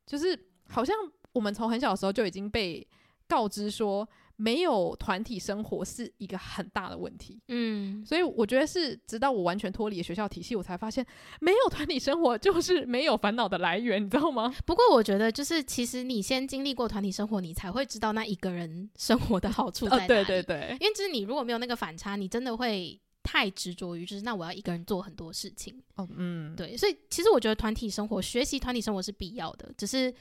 [0.04, 0.94] 就是好像
[1.32, 2.86] 我们从很小的时候就已经被
[3.28, 4.06] 告知说。
[4.36, 11.06] 没有团体生活是一个很大的问题，嗯，所以我觉得是直到我完全脱离学校体系，我才发现
[11.40, 14.52] 没有团体生活就是没有烦恼的来源，你知道吗？
[14.66, 20.08] 不过我觉得就是其实你先经历过团体生活，你才会知道那一个人生活的好处在哪里。
[20.08, 25.80] 对对对，因为就是你如果没有那个反差，你真的会太执着于就是那我要一个人做很多事情。
[25.94, 30.12] 哦，嗯，对，所以其实我觉得团体生活，学习团体生活是必要的，只是。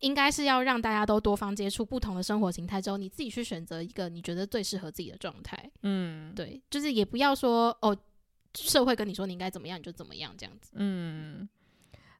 [0.00, 5.70] 应该是要让大家都多方接触不同的生活形态之后，你自己去选择一个你觉得最适合自己的状态。
[5.82, 7.96] 嗯，对，就是也不要说哦，
[8.54, 10.72] 社会跟你说你应该怎么样你就怎么样这样子。
[10.74, 11.48] 嗯，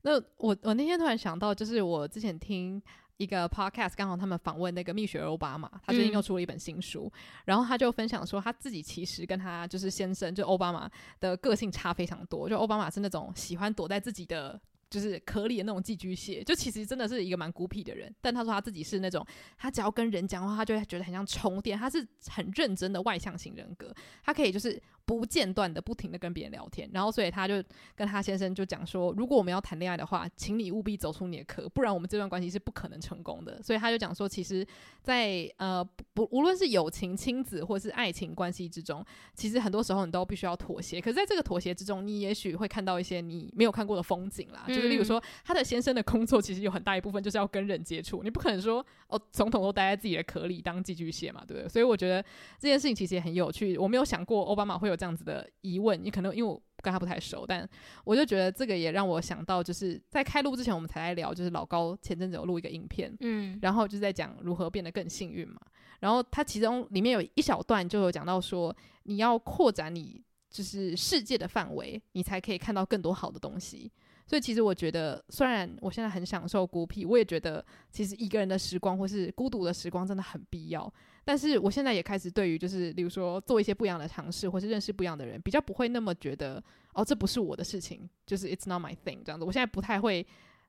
[0.02, 2.82] 那我我那天突然想到，就是我之前听
[3.16, 14.60] 一个 podcast，刚好他们访问那个蜜雪儿欧巴马，他最近又出了一本新书，嗯、然后他就分享说他自己其实跟他就是先生就奥巴马的个性差非常多，就奥巴马是那种喜欢躲在自己的。
[14.90, 18.14] 就是壳里的那种寄居蟹，就其实真的是一个蛮孤僻的人。
[18.20, 21.78] 但他说他自己是那种，他只要跟人讲话，他就会觉得很像充电。
[21.78, 24.80] 他是很认真的外向型人格，他可以就是。
[25.08, 27.64] 不间断的不停的跟别人聊天，然后所以他就
[27.96, 33.62] 跟他先生就讲说，如果我们要谈恋爱的话，请你务必走出你的壳，不然我们这段关系是不可能成功的。
[33.62, 34.62] 所以他就讲说，其实
[35.02, 41.00] 在，在呃不无论是友情、亲子或是爱情关系之中，其实很多时候你都必须要妥协。
[41.00, 44.64] 可是在这个妥协之中，你也许会看到一些你没有看过的风景啦。
[44.66, 51.68] 嗯、就是例如说，他的先生的工作其实有很大一部分就是要跟人接触，你不可能说哦，总统都待在自己的壳里当寄居蟹嘛，对不对？
[51.68, 52.22] 所以我觉得
[52.58, 53.78] 这件事情其实也很有趣。
[53.78, 57.66] 我没有想过奥巴马会有这样子的疑问，你可能因为我跟他不太熟，但
[58.04, 65.60] 我就觉得这个也让我想到，就是在开录之前我们才来聊，就是老高前阵子有录一个影片，嗯，然后就是在讲如何变得更幸运嘛。
[66.00, 73.90] 然后他其中里面有一小段就有讲到说，你要扩展你就是世界的范围，你才可以看到更多好的东西。
[74.24, 80.92] 所以其实我觉得，虽然我现在很享受孤僻，我也觉得其实一个人的时光或是孤独的时光真的很必要。
[81.28, 86.62] 但是我现在也开始对于就是，例如说做一些不一样的尝试，或是认识不一样的人，比较不会那么觉得
[86.94, 89.44] 哦，这不是我的事情，就是 it's not my thing 这样子。
[89.44, 90.26] 我现在不太会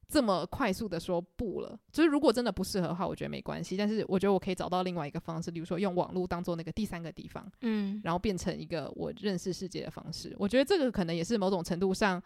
[0.09, 1.79] 这么快速的说不了。
[1.93, 3.77] 就是如果真的不适合的话，我觉得没关系。
[3.77, 10.35] 但是我觉得我可以找到另外一个方式，比如说用网络当做那个第三个地方，嗯，然后变成一个我认识世界的方式。
[10.37, 12.21] 我觉得这个可能也是某种程度上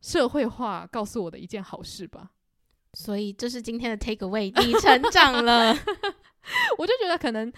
[0.00, 2.30] 社会化告诉我的一件好事吧。
[2.94, 5.76] 所以这是今天的 take away，你成长了。
[6.78, 7.52] 我就觉得可能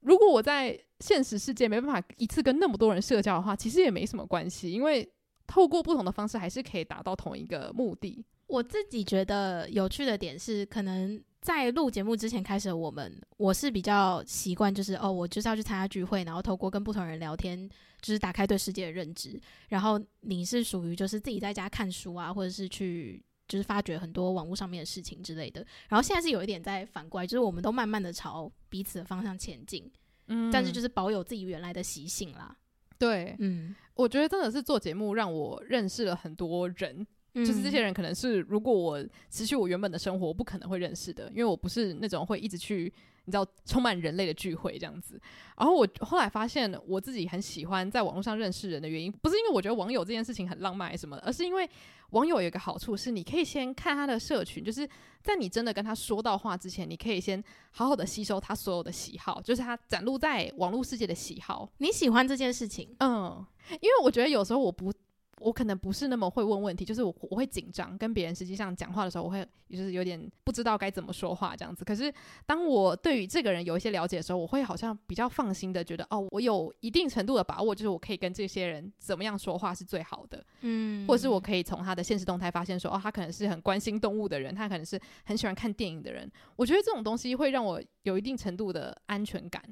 [0.00, 5.08] 如果我在现实世界没办法一次跟那么多人社交的话，其实也没什么关系，因为
[5.46, 8.24] 透过不同的方式还是可以达到同一个目的。
[8.46, 17.68] 我自己觉得有趣的点是，可能在录节目之前开始，我们我是比较习惯，就是哦，我就是要去参加聚会，然后透过跟不同人聊天，
[18.00, 19.40] 就是打开对世界的认知。
[19.68, 23.22] 然后你是属于就是自己在家看书啊，或者是去。
[23.48, 29.90] 就是发掘很多网络上面的事情之类的，然后现在是有一点在反过来，就是我们都慢慢的朝彼此的方向前进，
[30.28, 32.56] 嗯，但是就是保有自己原来的习性啦。
[32.98, 42.92] 对，嗯，我觉得真的是做节目让我认识了很多人，嗯，就是这些人可能是如果我持续我原本的生活，我不可能会认识的，因为我不是那种会一直去。
[43.24, 45.20] 你知道充满人类的聚会这样子，
[45.56, 51.68] 然后我后来发现我自己很喜欢在网络上认识人的原因，不是因为我觉得网友这件事情很浪漫什么的，而是因为
[52.10, 54.88] 网友有一个好处是，你可以先看他的社群，就是
[55.22, 61.68] 在你真的跟他说到话之前，你可以先好好的吸收他所有的喜好，就是他展露在网络世界的喜好。
[61.78, 62.94] 你喜欢这件事情？
[63.00, 63.44] 嗯，
[63.80, 64.92] 因为我觉得有时候我不。
[65.42, 71.84] 我可能不是那么会问问题，就是我我会紧张，跟别人实际上讲话的时候，我会就是有点不知道该怎么说话这样子。
[71.84, 72.12] 可是
[72.46, 86.30] 当我对于这个人有一些了解的时候，我会好像比较放心的觉得，哦，我有一定程度的把握，就是我可以跟这些人怎么样说话是最好的，嗯，或者是我可以从他的现实动态发现说，哦，他可能是很关心动物的人，他可能是很喜欢看电影的人。
[86.56, 89.62] 我觉得这种东西会让我有一定程度的安全感。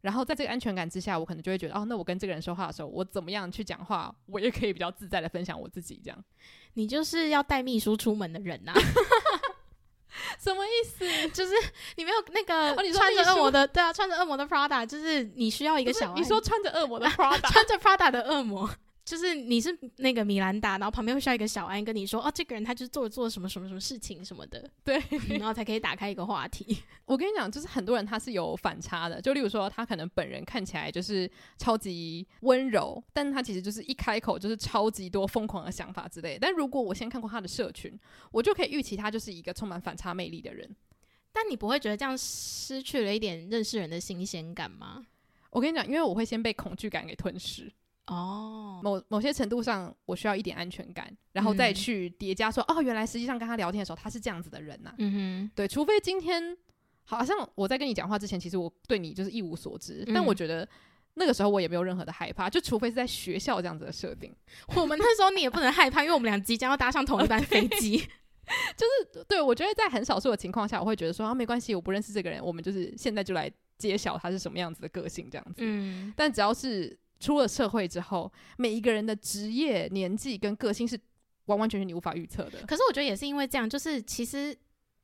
[0.00, 6.24] 然后在这个安全感之下，我可能就会觉得，哦，那我跟这个人说话的时候，我怎么样去讲话，我也可以比较自在的分享我自己这样。
[6.74, 8.72] 你就是要带秘书出门的人呐？
[10.38, 11.28] 什么意思？
[11.30, 11.52] 就是
[11.96, 18.68] 你没有那个穿着恶魔的，对啊，穿着恶魔的 Prada，就是你需要一个小，你说穿着恶魔的 Prada，穿着 Prada 的恶魔。
[19.04, 26.82] 就是你是那个米兰达，然后旁边会需要一个小安跟你说，哦，这个人他就是做了做什么什么什么事情什么的， 对，然后才可以打开一个话题。
[27.06, 31.28] 我跟你讲，就是很多人他是有反差的，就例如说他可能本人看起来就是
[31.58, 36.40] 超级温柔，但他其实就是一开口就是超级多疯狂的想法之类的。
[36.40, 37.98] 但如果我先看过他的社群，
[38.30, 40.76] 我就可以预期他就是一个充满反差魅力的人。
[41.32, 45.04] 但你不会觉得这样失去了一点认识人的新鲜感吗？
[45.50, 47.72] 我跟你讲，因为我会先被恐惧感给吞噬。
[48.10, 54.94] 哦，某某些程度上，我需要一点安全感，然后再去叠加说，嗯、哦，原来实际上跟他聊天的时候，他是这样子的人呐、啊。
[54.98, 56.56] 嗯哼，对，除非今天
[57.04, 60.68] 好像我在跟你讲话之前，其实我对你就是一无所知，嗯、但我觉得
[61.14, 64.34] 那个时候我也没有任何的害怕，就除非是在学校这样子的设定，
[64.74, 67.96] 我们那时候你也不能害怕，因为我们俩即将要搭上同一班飞机，
[68.76, 73.48] 就是对，我觉得在很少数的情况下，我会觉得说啊，没关系，我不认识这个人，我们就是现在就来
[73.78, 75.54] 揭晓他是什么样子的个性这样子。
[75.58, 76.98] 嗯，但只要是。
[77.20, 80.98] 出了社会之后，每一个人的职业、年纪跟个性是
[81.44, 82.58] 完完全全你无法预测的。
[82.66, 84.56] 可是我觉得也是因为这样，就是其实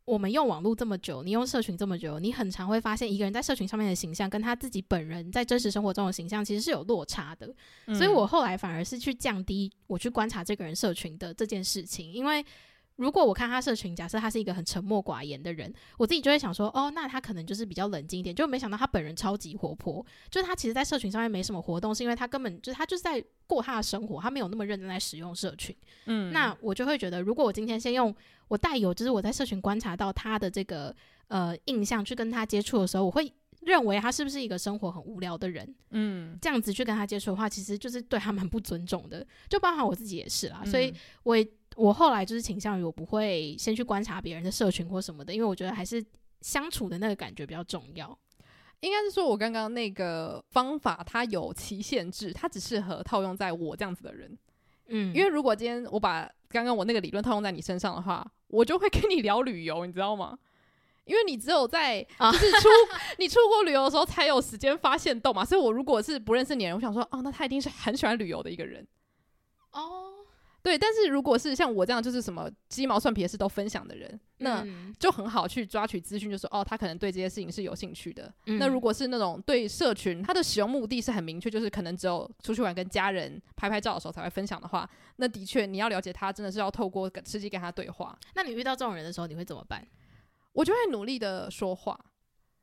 [0.04, 7.54] 我们用网络这么久，你用社群这么久，你很常会发现一个人在社群上面的形象跟他自己本人在真实生活中的形象其实是有落差的。
[7.86, 7.94] 嗯。
[7.94, 12.44] 所以我后来反而是去降低我去观察这个人社群的这件事情，因为。
[12.96, 18.34] 如果我看他社群，假设他是一个很沉默寡言的人，我自己就会想说，哦，那他可能就是比较冷静一点。
[18.34, 25.76] 就没想到他本人超级活泼，就是他其实，在社群上面没什么活动，是因为他根本就是他就是在过他的生活，他没有那么认真在使用社群。
[26.06, 28.14] 嗯，那我就会觉得，如果我今天先用
[28.48, 30.94] 我带有，就是我在社群观察到他的这个
[31.28, 33.30] 呃印象去跟他接触的时候，我会
[33.60, 35.74] 认为他是不是一个生活很无聊的人？
[35.90, 39.26] 嗯，这样子去跟他接触的话，其实就是对他蛮不尊重的。
[39.50, 41.46] 就包含我自己也是啦，所以我也。
[41.76, 46.04] 我后来就是倾向于我不会先去观察别人的社群或什么的，因为我觉得还是
[46.40, 48.18] 相处的那个感觉比较重要。
[48.80, 54.36] 应该是说我刚刚那个方法它有期限制，它只适合套用在我这样子的人。
[54.88, 60.38] 嗯，因为如果今天我把刚刚我那个理论套用在你身上的话，我就会跟你聊旅游，你知道吗？
[61.04, 62.68] 因为你只有在就是出
[63.18, 68.86] 你出国旅游的时候才有时间发现动嘛，所以我如果是不认识你的人，我想说哦，那他一定是很喜欢旅游的一个人。
[69.72, 70.05] 哦。
[70.66, 74.66] 对，但是如果是像我这样，就是什么鸡毛蒜皮的事都分享的人，那
[74.98, 78.34] 就很好去抓取资讯，就是哦，他可能对这些事情是有兴趣的。
[78.46, 78.58] 嗯。
[78.58, 88.18] 那如果是那种对社群，他的使用目的是很明确，就是可能只有出去玩跟家人拍拍照的时候才会分享的话，那的确你要了解他，真的是要透过实际跟他对话。
[88.34, 89.86] 那你遇到这种人的时候，你会怎么办？
[90.52, 91.96] 我就会努力的说话。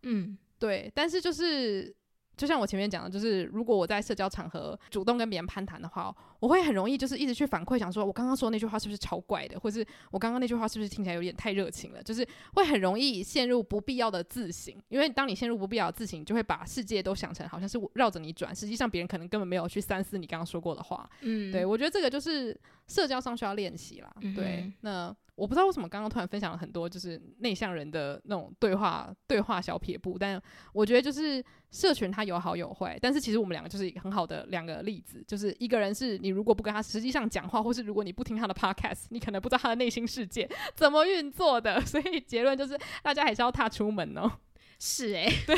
[0.01, 1.95] 嗯，对，但是就是
[2.35, 6.13] 就像我前面讲的，就是如果我在社交场合主动跟别人攀谈的话，
[6.43, 9.79] 我会很容易就是一直去反馈，想说我刚刚说那句话是不是超怪的，或是
[10.11, 14.75] 我刚刚那句话是不是听起来有点太热情了，就是会很容易陷入不必要的自省。
[14.89, 21.09] 因为当你陷入不必要的自省，你就会把世界都想成好像是绕着你转，实际上别人可能根本没有去三思你刚刚说过的话。
[21.21, 24.13] 嗯，对，我觉得这个就是社交上需要练习啦。
[24.19, 25.15] 嗯、对，那。
[25.35, 30.39] 我不知道为什么刚刚突然分享了很多就是内向人的那种对话对话小撇步，但
[30.73, 44.31] 我觉得就是社群它有好有坏，但是其实我们两个就是一个很好的两个例子，就是一个人是你如果不跟他实际上讲话，或是如果你不听他的 podcast，你可能不知道他的内心世界怎么运作的， 所以结论就是大家还是要踏出门哦。
[44.79, 45.57] 是诶、欸，对，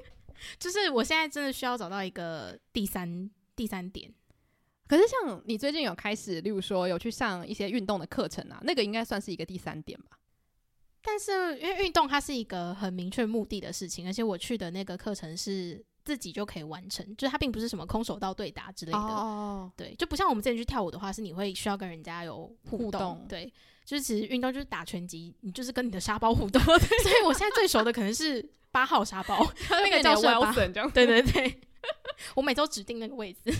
[0.58, 4.12] 就是我现在真的需要找到一个第三第三点。
[4.86, 10.18] 可是，像你最近有开始，例如说有去上一些运动的课程啊，那个应该算是一个第三点吧。
[11.02, 18.98] 但是，因为运动它是一个很明确目的的事情，而且我去的那个课程是自己就可以完成，就是它并不是什么空手道对打之类的。
[18.98, 23.26] 哦，对，就不像我们之前去跳舞的话，是你会需要跟人家有互动。
[23.28, 23.52] 对，
[23.84, 26.62] 就是其实运动就是打拳击，你就是跟你的沙包互动。
[26.62, 31.60] 所以我现在最熟的可能是八号沙包， 那个叫 Wilson，对对对，
[32.36, 33.52] 我每周指定那个位置。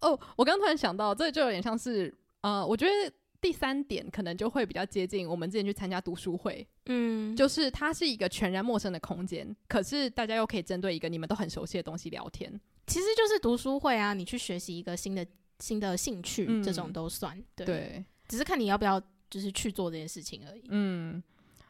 [0.00, 12.52] 哦，我刚突然想到，这就有点像是，呃，我觉得第三点可能就会比较接近我们之前去参加读书会，嗯，就是它是一个全然陌生的空间，可是大家又可以针对一个你们都很熟悉的东西聊天，
[12.86, 15.26] 其实就是读书会啊，你去学习一个新的
[15.60, 21.22] 新的兴趣，嗯，这种都算，对，对，只是看你要不要就是去做这件事情而已，嗯。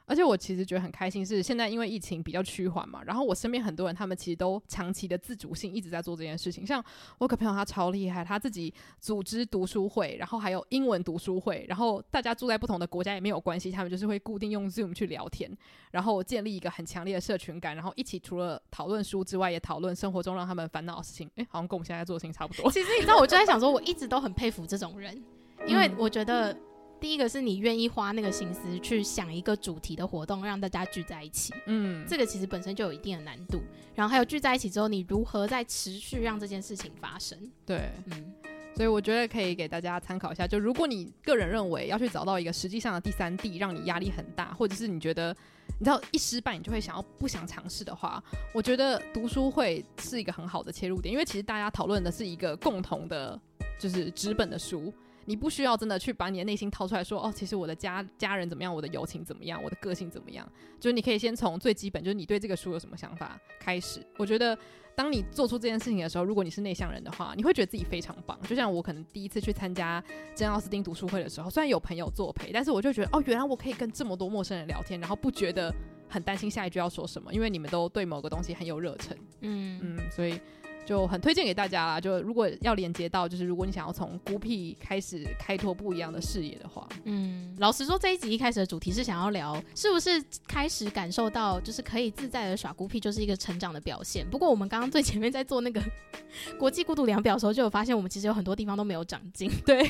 [0.09, 6.67] 而且我其实觉得很开心，是现在因为疫情比较趋缓嘛，然后我身边很多人他们其实都长期的自主性一直在做这件事情。
[6.67, 6.83] 像
[7.19, 15.55] 我有个朋友他超厉害，他自己组织读书会，然后还有英文读书会，然后大家住在不同的国家也没有关系，他们就是会固定用 Zoom 去聊天，
[15.91, 21.31] 然后建立一个很强烈的社群感，然后一起除了讨论书之外，也讨论生活中让他们烦恼的事情。
[21.37, 22.71] 诶，好像跟我们现在做的事情差不多。
[22.73, 25.23] 其实你知道，我就在想说，我一直都很佩服这种人，
[25.67, 26.57] 因为我觉得。
[27.01, 31.55] 第一个是你愿意花那个心思去想一个主题的活动，让大家聚在一起。
[31.67, 33.61] 嗯，这个其实本身就有一定的难度。
[33.95, 37.39] 然后还有聚在一起之后，你如何再持续让这件事情发生？
[37.65, 38.33] 对，嗯，
[38.75, 40.47] 所以我觉得可以给大家参考一下。
[40.47, 45.35] 就如果你个人认为要去找到一个实际上的第三地，让你压力很大，或者是你觉得
[45.79, 48.23] 你知道一失败你就会想要不想尝试的话，
[48.53, 53.41] 我觉得读书会是一个很好的切入点，因为其实大家讨论的是一个共同的，
[53.79, 54.93] 就是纸本的书。
[55.29, 60.51] 你不需要真的去把你的内心掏出来说，哦，其实我的家家人怎么样，我的友情怎么样，我的个性怎么样，
[60.81, 64.01] 就是你可以先从最基本，就是你对这个书有什么想法开始。
[64.17, 64.57] 我觉得，
[64.95, 68.41] 当你做出这件事情的时候，如果你是内向人的话，你会觉得自己非常棒。
[68.49, 70.03] 就像我可能第一次去参加
[70.35, 75.71] 珍奥斯汀读书会的时候，虽然有朋友作陪，但是我就觉得，哦，原来我可以跟这么多陌生人聊天，然后不觉得
[76.09, 79.15] 很担心下一句要说什么，因为你们都对某个东西很有热忱。
[79.43, 80.41] 嗯嗯，所以。
[80.89, 82.01] 就很推荐给大家啦。
[82.01, 94.27] 就如果要连接到，就是如果你想要从孤僻开始开拓不一样的视野的话，嗯，老实说，这一集一开始的主题是想要聊，是不是开始感受到，就是可以自在的耍孤僻，就是一个成长的表现。
[94.31, 95.79] 不过我们刚刚最前面在做那个
[96.59, 99.51] 国际孤独量表的时候，就有发现我们其实有很多地方都没有长进。
[99.67, 99.87] 对，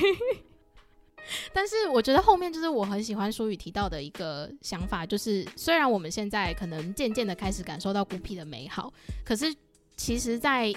[1.52, 8.92] 但是我觉得后面就是我很喜欢书宇提到的一个想法，就是虽然我们现在可能渐渐的开始感受到孤僻的美好，
[9.24, 9.54] 可是。
[9.98, 10.72] 其实，在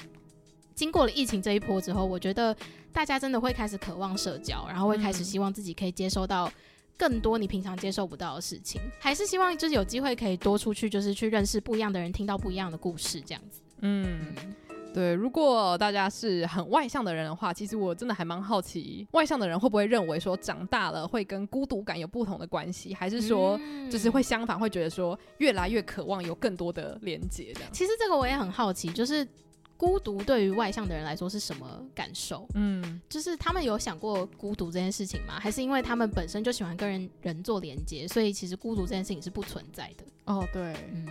[0.76, 2.54] 经过了疫情这一波之后，我觉得
[2.92, 6.52] 大家真的会开始渴望社交，然后会开始希望自己可以接收到
[6.98, 13.62] 更多你平常接受不到的事情，还是希望就是有机会可以多出去，就是去认识不一样的人，听到不一样的故事，这样子。
[13.82, 14.34] 嗯。
[14.94, 27.70] 对，如果大家是很外向的人的话，其实我真的还蛮好奇，外向的人会不会认为说长大了会跟孤独感有不同的关系，还是说就是会相反，会觉得说越来越渴望有更多的连接这样？
[27.72, 29.26] 其实这个我也很好奇，就是
[29.78, 32.46] 孤独对于外向的人来说是什么感受？
[32.56, 35.40] 嗯，就是他们有想过孤独这件事情吗？
[35.40, 40.04] 还是因为他们本身就喜欢跟人人做连接，所以其实孤独这件事情是不存在的？
[40.26, 41.08] 哦，对，嗯。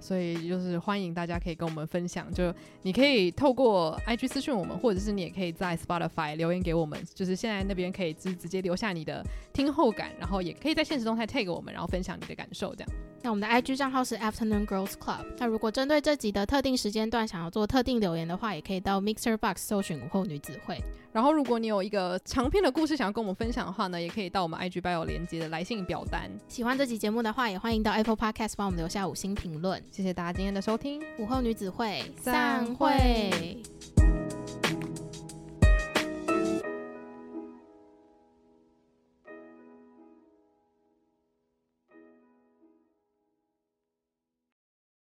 [0.00, 12.90] 所以就是欢迎大家可以跟我们分享，就你可以透过 IG 私讯我们，或者是你也可以在 Spotify 留言给我们，就是现在那边可以直直接留下你的听后感，然后也可以在现实动态 tag 我们，然后分享你的感受这样。
[13.22, 15.26] 那我们的 IG 账号是 Afternoon Girls Club。
[15.36, 20.82] 那如果针对这集的特定时间段想要做特定留言的话，也可以到 Mixer Box 搜寻午后女子会。
[21.12, 26.30] 然后如果你有一个长篇的故事想要跟我们分享的话呢，也可以到我们 IG bio 连接的来信表单。
[26.48, 29.82] 喜欢这集节目的话，也欢迎到 Apple Podcast 帮我们留下五星评论。
[29.90, 31.02] 谢谢大家今天的收听。
[31.18, 33.58] 午后女子会散会。